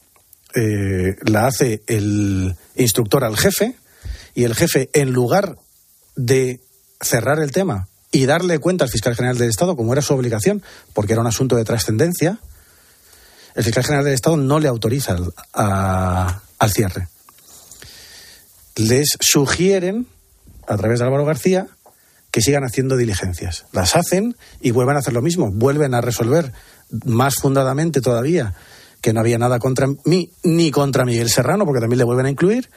[0.54, 3.74] eh, la hace el instructor al jefe,
[4.38, 5.58] y el jefe, en lugar
[6.14, 6.60] de
[7.00, 10.62] cerrar el tema y darle cuenta al fiscal general del Estado, como era su obligación,
[10.92, 12.38] porque era un asunto de trascendencia,
[13.56, 15.16] el fiscal general del Estado no le autoriza
[15.54, 17.08] al, cierre.
[18.76, 20.06] Les sugieren,
[20.68, 21.66] a través de Álvaro García,
[22.30, 23.64] que sigan haciendo diligencias.
[23.72, 25.50] Las hacen y vuelven a hacer lo mismo.
[25.50, 26.52] Vuelven a resolver
[27.04, 28.54] más fundadamente todavía
[29.00, 32.30] que no había nada contra mí ni contra Miguel Serrano, porque también le vuelven a
[32.30, 32.70] incluir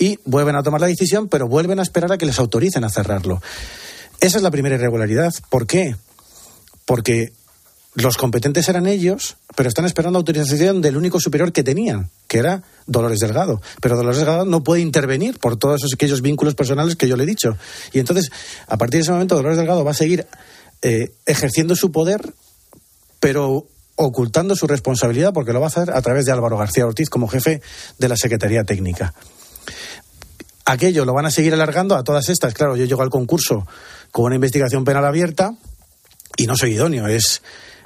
[0.00, 2.88] y vuelven a tomar la decisión, pero vuelven a esperar a que les autoricen a
[2.88, 3.40] cerrarlo.
[4.18, 5.30] Esa es la primera irregularidad.
[5.50, 5.94] ¿Por qué?
[6.86, 7.32] Porque
[7.94, 12.62] los competentes eran ellos, pero están esperando autorización del único superior que tenían, que era
[12.86, 13.60] Dolores Delgado.
[13.82, 17.26] Pero Dolores Delgado no puede intervenir por todos aquellos vínculos personales que yo le he
[17.26, 17.58] dicho.
[17.92, 18.30] Y entonces,
[18.68, 20.26] a partir de ese momento, Dolores Delgado va a seguir
[20.80, 22.22] eh, ejerciendo su poder,
[23.20, 27.10] pero ocultando su responsabilidad, porque lo va a hacer a través de Álvaro García Ortiz
[27.10, 27.60] como jefe
[27.98, 29.12] de la Secretaría Técnica
[30.70, 32.54] aquello lo van a seguir alargando a todas estas.
[32.54, 33.66] Claro, yo llego al concurso
[34.10, 35.54] con una investigación penal abierta
[36.36, 37.06] y no soy idóneo.
[37.06, 37.42] Es,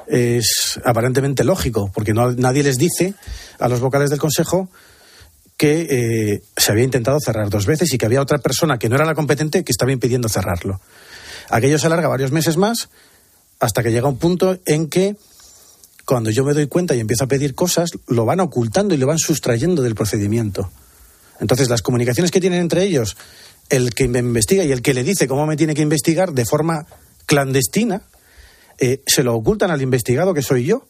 [0.07, 3.15] es aparentemente lógico, porque no, nadie les dice
[3.59, 4.69] a los vocales del Consejo
[5.57, 8.97] que eh, se había intentado cerrar dos veces y que había otra persona que no
[8.97, 10.81] era la competente que estaba impidiendo cerrarlo.
[11.51, 12.89] Aquello se alarga varios meses más
[13.61, 15.17] hasta que llega un punto en que
[16.05, 19.07] cuando yo me doy cuenta y empiezo a pedir cosas, lo van ocultando y lo
[19.07, 20.71] van sustrayendo del procedimiento.
[21.41, 23.17] Entonces, las comunicaciones que tienen entre ellos,
[23.69, 26.45] el que me investiga y el que le dice cómo me tiene que investigar de
[26.45, 26.87] forma
[27.27, 28.03] clandestina,
[28.79, 30.89] eh, se lo ocultan al investigado, que soy yo.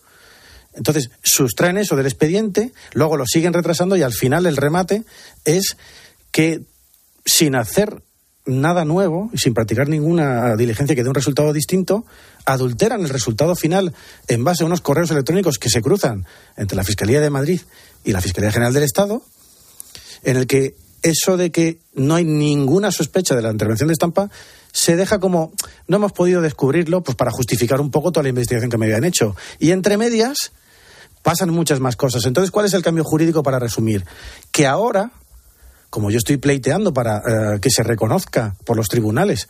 [0.75, 5.05] Entonces, sustraen eso del expediente, luego lo siguen retrasando y al final el remate
[5.45, 5.77] es
[6.33, 6.63] que
[7.25, 8.03] sin hacer
[8.47, 12.05] nada nuevo y sin practicar ninguna diligencia que dé un resultado distinto,
[12.45, 13.95] adulteran el resultado final
[14.29, 16.27] en base a unos correos electrónicos que se cruzan
[16.57, 17.61] entre la Fiscalía de Madrid
[18.05, 19.23] y la Fiscalía General del Estado,
[20.25, 24.31] en el que eso de que no hay ninguna sospecha de la intervención de estampa
[24.73, 25.53] se deja como
[25.87, 29.05] no hemos podido descubrirlo pues para justificar un poco toda la investigación que me habían
[29.05, 29.37] hecho.
[29.59, 30.53] Y entre medias
[31.23, 32.25] pasan muchas más cosas.
[32.25, 34.05] Entonces cuál es el cambio jurídico para resumir
[34.51, 35.13] que ahora
[35.91, 39.49] como yo estoy pleiteando para eh, que se reconozca por los tribunales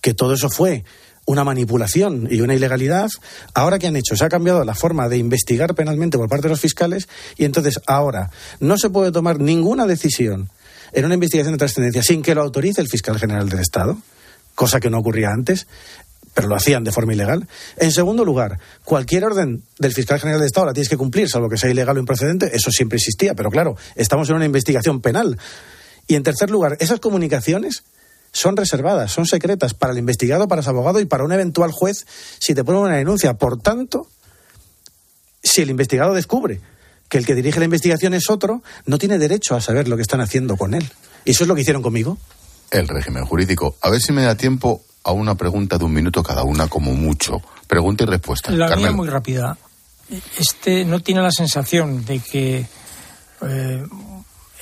[0.00, 0.84] que todo eso fue
[1.24, 3.10] una manipulación y una ilegalidad.
[3.54, 6.50] Ahora que han hecho, se ha cambiado la forma de investigar penalmente por parte de
[6.50, 10.50] los fiscales y entonces ahora no se puede tomar ninguna decisión
[10.92, 13.98] en una investigación de trascendencia sin que lo autorice el fiscal general del Estado,
[14.54, 15.66] cosa que no ocurría antes,
[16.34, 17.46] pero lo hacían de forma ilegal.
[17.76, 21.48] En segundo lugar, cualquier orden del fiscal general del Estado la tienes que cumplir, salvo
[21.48, 25.38] que sea ilegal o improcedente, eso siempre existía, pero claro, estamos en una investigación penal.
[26.06, 27.84] Y en tercer lugar, esas comunicaciones
[28.32, 32.06] son reservadas, son secretas para el investigado, para su abogado y para un eventual juez
[32.38, 33.34] si te ponen una denuncia.
[33.34, 34.08] Por tanto,
[35.42, 36.60] si el investigado descubre
[37.08, 40.02] que el que dirige la investigación es otro, no tiene derecho a saber lo que
[40.02, 40.90] están haciendo con él.
[41.26, 42.16] Y eso es lo que hicieron conmigo.
[42.70, 43.76] El régimen jurídico.
[43.82, 46.94] A ver si me da tiempo a una pregunta de un minuto cada una, como
[46.94, 47.42] mucho.
[47.66, 48.50] Pregunta y respuesta.
[48.50, 48.94] La mía Carmelo.
[48.94, 49.58] muy rápida.
[50.38, 52.66] Este no tiene la sensación de que
[53.42, 53.86] eh,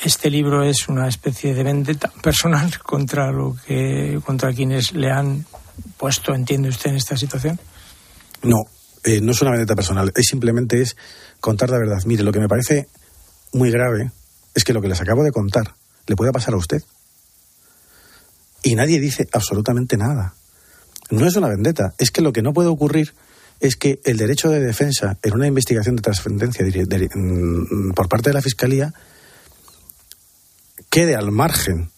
[0.02, 5.46] este libro es una especie de vendetta personal contra lo que contra quienes le han
[5.96, 7.58] puesto, entiende usted, en esta situación.
[8.42, 8.64] No,
[9.04, 10.96] eh, no es una vendetta personal, es simplemente es
[11.40, 12.02] contar la verdad.
[12.06, 12.88] Mire, lo que me parece
[13.52, 14.10] muy grave
[14.54, 15.74] es que lo que les acabo de contar
[16.06, 16.82] le pueda pasar a usted.
[18.62, 20.34] Y nadie dice absolutamente nada.
[21.10, 23.14] No es una vendetta, es que lo que no puede ocurrir
[23.58, 28.34] es que el derecho de defensa en una investigación de trascendencia mm, por parte de
[28.34, 28.94] la Fiscalía
[30.90, 31.90] quede al margen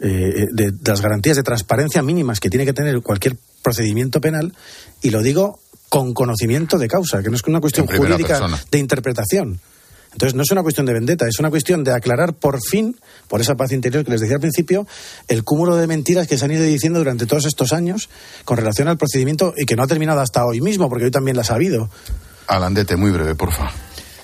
[0.00, 4.54] eh, de, de las garantías de transparencia mínimas que tiene que tener cualquier procedimiento penal,
[5.02, 8.62] y lo digo con conocimiento de causa, que no es una cuestión jurídica persona.
[8.70, 9.60] de interpretación.
[10.12, 12.96] Entonces no es una cuestión de vendetta, es una cuestión de aclarar por fin,
[13.28, 14.86] por esa paz interior que les decía al principio,
[15.28, 18.08] el cúmulo de mentiras que se han ido diciendo durante todos estos años
[18.44, 21.36] con relación al procedimiento y que no ha terminado hasta hoy mismo, porque hoy también
[21.36, 21.90] la ha sabido.
[22.46, 23.70] Alandete, muy breve, porfa.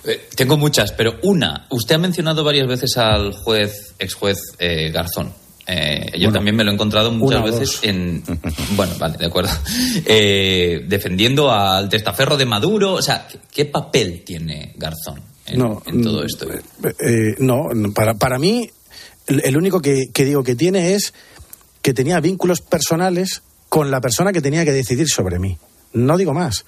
[0.07, 1.67] Eh, tengo muchas, pero una.
[1.71, 5.33] Usted ha mencionado varias veces al juez, ex juez eh, Garzón.
[5.67, 7.85] Eh, yo Bueno, también me lo he encontrado muchas una veces dos.
[7.85, 8.23] en.
[8.77, 9.51] Bueno, vale, de acuerdo.
[10.05, 12.93] Eh, defendiendo al testaferro de Maduro.
[12.95, 16.47] O sea, ¿qué, qué papel tiene Garzón en, No, en todo mm, esto?
[17.39, 18.71] No, para, para mí,
[19.27, 21.15] el, el único que, que digo que tiene es
[21.81, 25.57] que tenía vínculos personales con la persona que tenía que decidir sobre mí.
[25.95, 26.65] No digo más.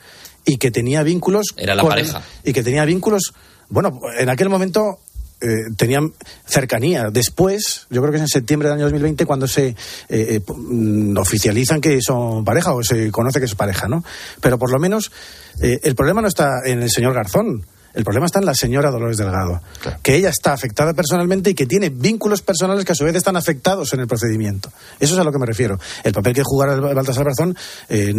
[0.47, 1.49] Y que tenía vínculos.
[1.59, 2.23] Era la con- pareja.
[2.45, 3.35] Y que tenía vínculos.
[3.69, 5.01] Bueno, en aquel momento.
[5.43, 6.15] eh, tenían
[6.47, 7.11] cercanía.
[7.13, 9.77] Después, yo creo que es en septiembre del año 2020 cuando se eh,
[10.09, 14.03] eh, mm, oficializan que son pareja o se conoce que es pareja, ¿no?
[14.41, 15.13] Pero por lo menos
[15.61, 17.67] eh, el problema no está en el señor Garzón.
[17.93, 19.63] El problema está en la señora Dolores Delgado,
[20.03, 23.37] que ella está afectada personalmente y que tiene vínculos personales que a su vez están
[23.37, 24.71] afectados en el procedimiento.
[25.01, 25.79] Eso es a lo que me refiero.
[26.05, 27.57] El papel que jugara el Baltasar Garzón
[27.89, 28.13] eh,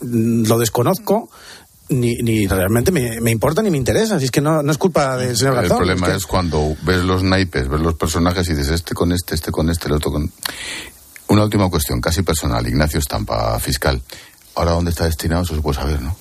[0.00, 1.28] lo desconozco.
[1.92, 4.78] Ni, ni realmente me, me importa ni me interesa, si es que no, no es
[4.78, 5.76] culpa del señor El Garzón.
[5.78, 9.34] problema que- es cuando ves los naipes, ves los personajes y dices este con este,
[9.34, 10.32] este con este, el otro con.
[11.28, 12.66] Una última cuestión, casi personal.
[12.66, 14.02] Ignacio Estampa, fiscal.
[14.54, 15.42] Ahora, ¿dónde está destinado?
[15.44, 16.14] Eso se puede saber, ¿no?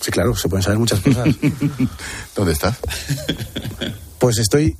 [0.00, 1.28] Sí, claro, se pueden saber muchas cosas.
[2.34, 2.76] ¿Dónde estás?
[4.18, 4.76] Pues estoy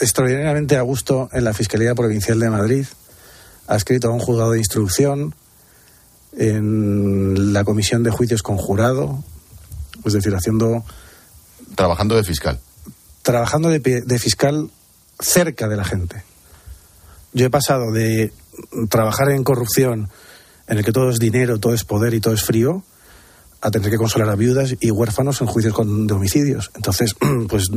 [0.00, 2.86] extraordinariamente a gusto en la Fiscalía Provincial de Madrid.
[3.68, 5.34] Ha escrito a un juzgado de instrucción
[6.36, 9.22] en la Comisión de Juicios con Jurado,
[10.04, 10.84] es decir, haciendo.
[11.74, 12.60] Trabajando de fiscal.
[13.22, 14.70] Trabajando de, fiscal
[15.20, 16.24] cerca de la gente.
[17.32, 18.32] Yo he pasado de
[18.90, 20.10] trabajar en corrupción,
[20.66, 22.82] en el que todo es dinero, todo es poder y todo es frío,
[23.60, 26.72] a tener que consolar a viudas y huérfanos en juicios con, de homicidios.
[26.74, 27.14] Entonces,
[27.48, 27.70] pues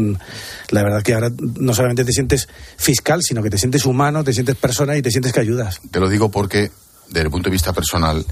[0.71, 4.33] la verdad que ahora no solamente te sientes fiscal, sino que te sientes humano, te
[4.33, 5.79] sientes persona y te sientes que ayudas.
[5.91, 6.71] Te lo digo porque,
[7.07, 8.25] desde el punto de vista personal,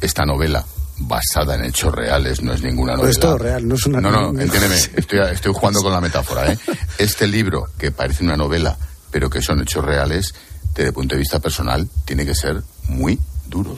[0.00, 0.66] esta novela,
[0.98, 3.10] basada en hechos reales, no es ninguna novela.
[3.10, 4.00] es todo real, no es una...
[4.00, 6.52] No, no, entiéndeme, estoy, estoy jugando con la metáfora.
[6.52, 6.58] ¿eh?
[6.98, 8.76] Este libro, que parece una novela,
[9.10, 10.34] pero que son hechos reales,
[10.74, 13.76] desde el punto de vista personal, tiene que ser muy duro.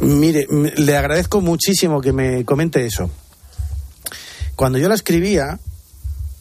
[0.00, 3.10] Mire, le agradezco muchísimo que me comente eso.
[4.56, 5.58] Cuando yo la escribía,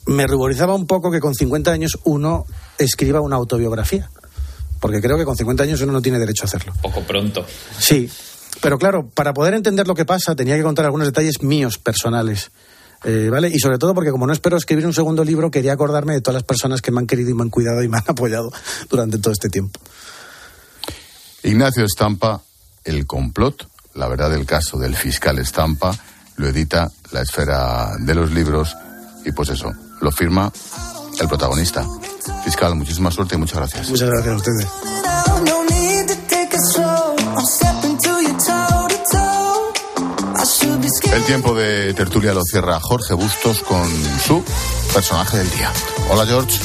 [0.06, 2.46] me ruborizaba un poco que con 50 años uno
[2.78, 4.10] escriba una autobiografía.
[4.80, 6.74] Porque creo que con 50 años uno no tiene derecho a hacerlo.
[6.82, 7.46] Poco pronto.
[7.78, 8.10] Sí,
[8.62, 12.52] pero claro, para poder entender lo que pasa tenía que contar algunos detalles míos personales.
[13.06, 13.50] Eh, ¿Vale?
[13.50, 16.34] Y sobre todo porque como no espero escribir un segundo libro, quería acordarme de todas
[16.34, 18.52] las personas que me han querido y me han cuidado y me han apoyado
[18.90, 19.80] durante todo este tiempo.
[21.44, 22.42] Ignacio Estampa,
[22.84, 25.98] El complot, la verdad del caso del fiscal Estampa,
[26.36, 28.76] lo edita la esfera de los libros
[29.26, 29.72] y pues eso,
[30.02, 30.52] lo firma
[31.20, 31.86] el protagonista.
[32.44, 33.90] Fiscal, muchísima suerte y muchas gracias.
[33.90, 35.59] Muchas gracias a ustedes.
[41.20, 43.92] El tiempo de tertulia lo cierra Jorge Bustos con
[44.26, 44.42] su
[44.94, 45.70] personaje del día.
[46.10, 46.58] Hola George.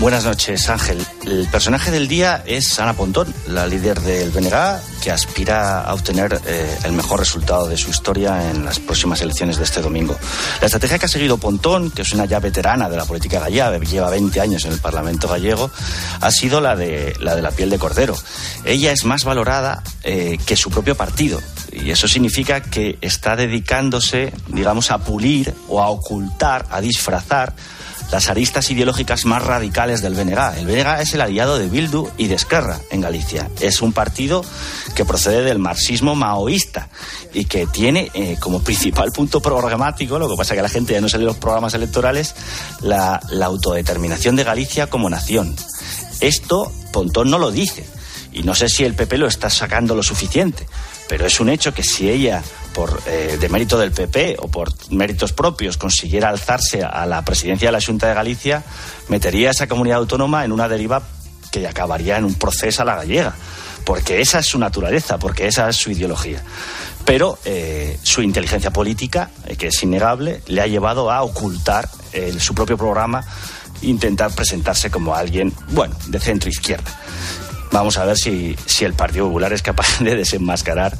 [0.00, 1.06] Buenas noches, Ángel.
[1.24, 6.40] El personaje del día es Ana Pontón, la líder del BNG, que aspira a obtener
[6.46, 10.18] eh, el mejor resultado de su historia en las próximas elecciones de este domingo.
[10.60, 13.78] La estrategia que ha seguido Pontón, que es una ya veterana de la política gallega,
[13.78, 15.70] lleva 20 años en el Parlamento gallego,
[16.20, 18.16] ha sido la de la, de la piel de cordero.
[18.64, 21.40] Ella es más valorada eh, que su propio partido.
[21.84, 27.54] Y eso significa que está dedicándose, digamos, a pulir o a ocultar, a disfrazar
[28.10, 30.58] las aristas ideológicas más radicales del BNG.
[30.58, 33.50] El BNG es el aliado de Bildu y de Esquerra en Galicia.
[33.60, 34.44] Es un partido
[34.94, 36.88] que procede del marxismo maoísta
[37.34, 41.00] y que tiene eh, como principal punto programático, lo que pasa que la gente ya
[41.00, 42.34] no sale los programas electorales,
[42.80, 45.54] la, la autodeterminación de Galicia como nación.
[46.20, 47.84] Esto Pontón no lo dice.
[48.32, 50.66] Y no sé si el PP lo está sacando lo suficiente,
[51.08, 52.42] pero es un hecho que si ella,
[52.74, 57.68] por eh, de mérito del PP o por méritos propios, consiguiera alzarse a la presidencia
[57.68, 58.64] de la Junta de Galicia,
[59.08, 61.02] metería a esa comunidad autónoma en una deriva
[61.50, 63.34] que acabaría en un proceso a la gallega,
[63.84, 66.42] porque esa es su naturaleza, porque esa es su ideología.
[67.04, 72.34] Pero eh, su inteligencia política, eh, que es innegable, le ha llevado a ocultar eh,
[72.38, 73.24] su propio programa,
[73.82, 76.90] intentar presentarse como alguien, bueno, de centro izquierda.
[77.76, 80.96] Vamos a ver si, si el Partido Popular es capaz de desenmascarar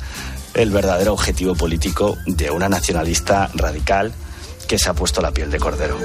[0.53, 4.13] el verdadero objetivo político de una nacionalista radical
[4.69, 5.97] que se ha puesto la piel de cordero.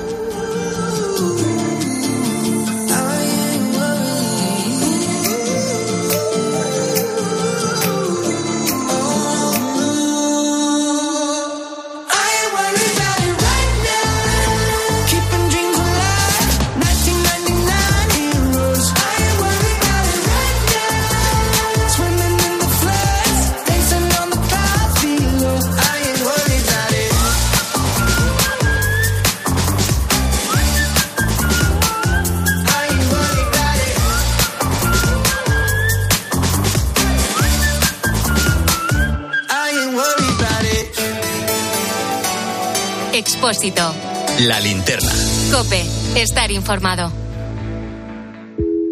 [43.13, 43.93] Expósito.
[44.39, 45.11] La linterna.
[45.51, 45.83] Cope.
[46.15, 47.11] Estar informado.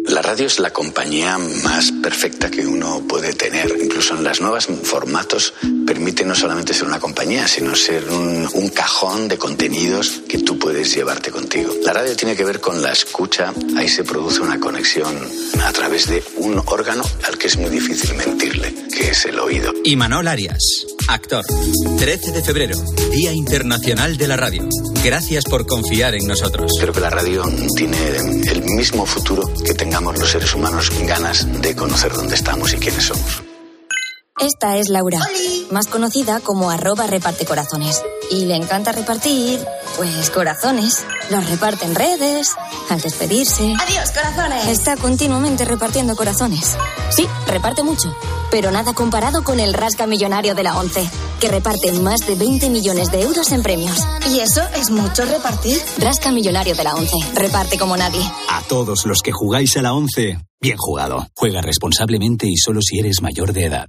[0.08, 3.74] La radio es la compañía más perfecta que uno puede tener.
[3.80, 5.54] Incluso en las nuevas formatos
[5.86, 10.58] permite no solamente ser una compañía, sino ser un, un cajón de contenidos que tú
[10.58, 11.72] puedes llevarte contigo.
[11.84, 13.54] La radio tiene que ver con la escucha.
[13.76, 15.16] Ahí se produce una conexión
[15.64, 19.72] a través de un órgano al que es muy difícil mentirle, que es el oído.
[19.84, 21.44] Y Manol Arias, actor.
[21.98, 22.78] 13 de febrero,
[23.10, 24.68] Día Internacional de la Radio.
[25.04, 26.72] Gracias por confiar en nosotros.
[26.80, 27.42] Creo que la radio
[27.76, 27.96] tiene
[28.50, 33.04] el mismo futuro que tengamos los seres humanos ganas de conocer dónde estamos y quiénes
[33.04, 33.42] somos.
[34.40, 35.20] Esta es Laura,
[35.70, 38.02] más conocida como arroba reparte corazones.
[38.30, 39.60] Y le encanta repartir,
[39.96, 41.04] pues corazones.
[41.28, 42.54] Los reparte en redes,
[42.88, 43.74] al despedirse.
[43.78, 44.68] Adiós, corazones.
[44.68, 46.76] Está continuamente repartiendo corazones.
[47.10, 48.16] Sí, reparte mucho,
[48.50, 51.08] pero nada comparado con el rasca millonario de la ONCE,
[51.40, 53.98] que reparte más de 20 millones de euros en premios.
[54.30, 55.78] ¿Y eso es mucho repartir?
[55.98, 58.22] Rasca millonario de la ONCE, reparte como nadie.
[58.48, 61.26] A todos los que jugáis a la 11, bien jugado.
[61.34, 63.86] Juega responsablemente y solo si eres mayor de edad.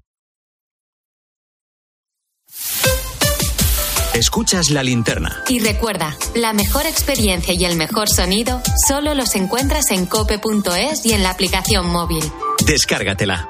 [4.14, 5.42] Escuchas la linterna.
[5.48, 11.14] Y recuerda, la mejor experiencia y el mejor sonido solo los encuentras en cope.es y
[11.14, 12.24] en la aplicación móvil.
[12.66, 13.50] Descárgatela.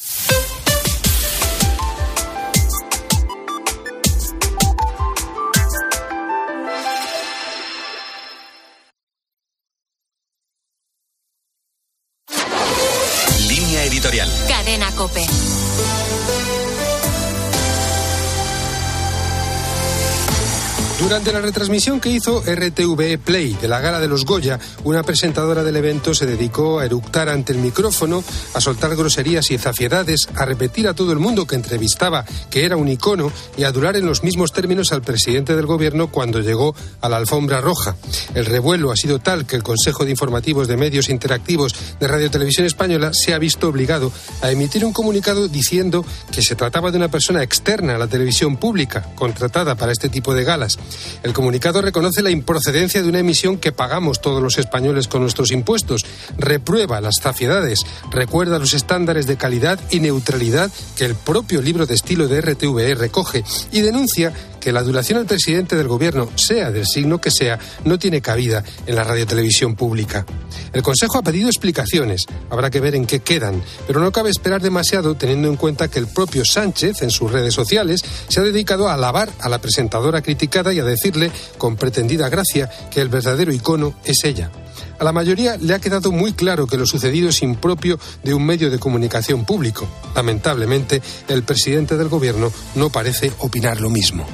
[14.45, 15.70] Cadena Cope.
[21.11, 25.61] Durante la retransmisión que hizo RTV Play de la Gala de los Goya, una presentadora
[25.61, 30.45] del evento se dedicó a eructar ante el micrófono, a soltar groserías y zafiedades, a
[30.45, 34.05] repetir a todo el mundo que entrevistaba que era un icono y a durar en
[34.05, 37.97] los mismos términos al presidente del gobierno cuando llegó a la alfombra roja.
[38.33, 42.31] El revuelo ha sido tal que el Consejo de Informativos de Medios Interactivos de Radio
[42.31, 46.99] Televisión Española se ha visto obligado a emitir un comunicado diciendo que se trataba de
[46.99, 50.79] una persona externa a la televisión pública, contratada para este tipo de galas.
[51.23, 55.51] El comunicado reconoce la improcedencia de una emisión que pagamos todos los españoles con nuestros
[55.51, 56.05] impuestos,
[56.37, 61.95] reprueba las zafiedades, recuerda los estándares de calidad y neutralidad que el propio libro de
[61.95, 66.85] estilo de RTVE recoge y denuncia que la adulación al presidente del gobierno, sea del
[66.85, 70.25] signo que sea, no tiene cabida en la radiotelevisión pública.
[70.71, 74.61] El Consejo ha pedido explicaciones, habrá que ver en qué quedan, pero no cabe esperar
[74.61, 78.87] demasiado teniendo en cuenta que el propio Sánchez, en sus redes sociales, se ha dedicado
[78.87, 83.51] a alabar a la presentadora criticada y a decirle, con pretendida gracia, que el verdadero
[83.51, 84.51] icono es ella.
[85.01, 88.45] A la mayoría le ha quedado muy claro que lo sucedido es impropio de un
[88.45, 89.87] medio de comunicación público.
[90.13, 94.27] Lamentablemente, el presidente del gobierno no parece opinar lo mismo.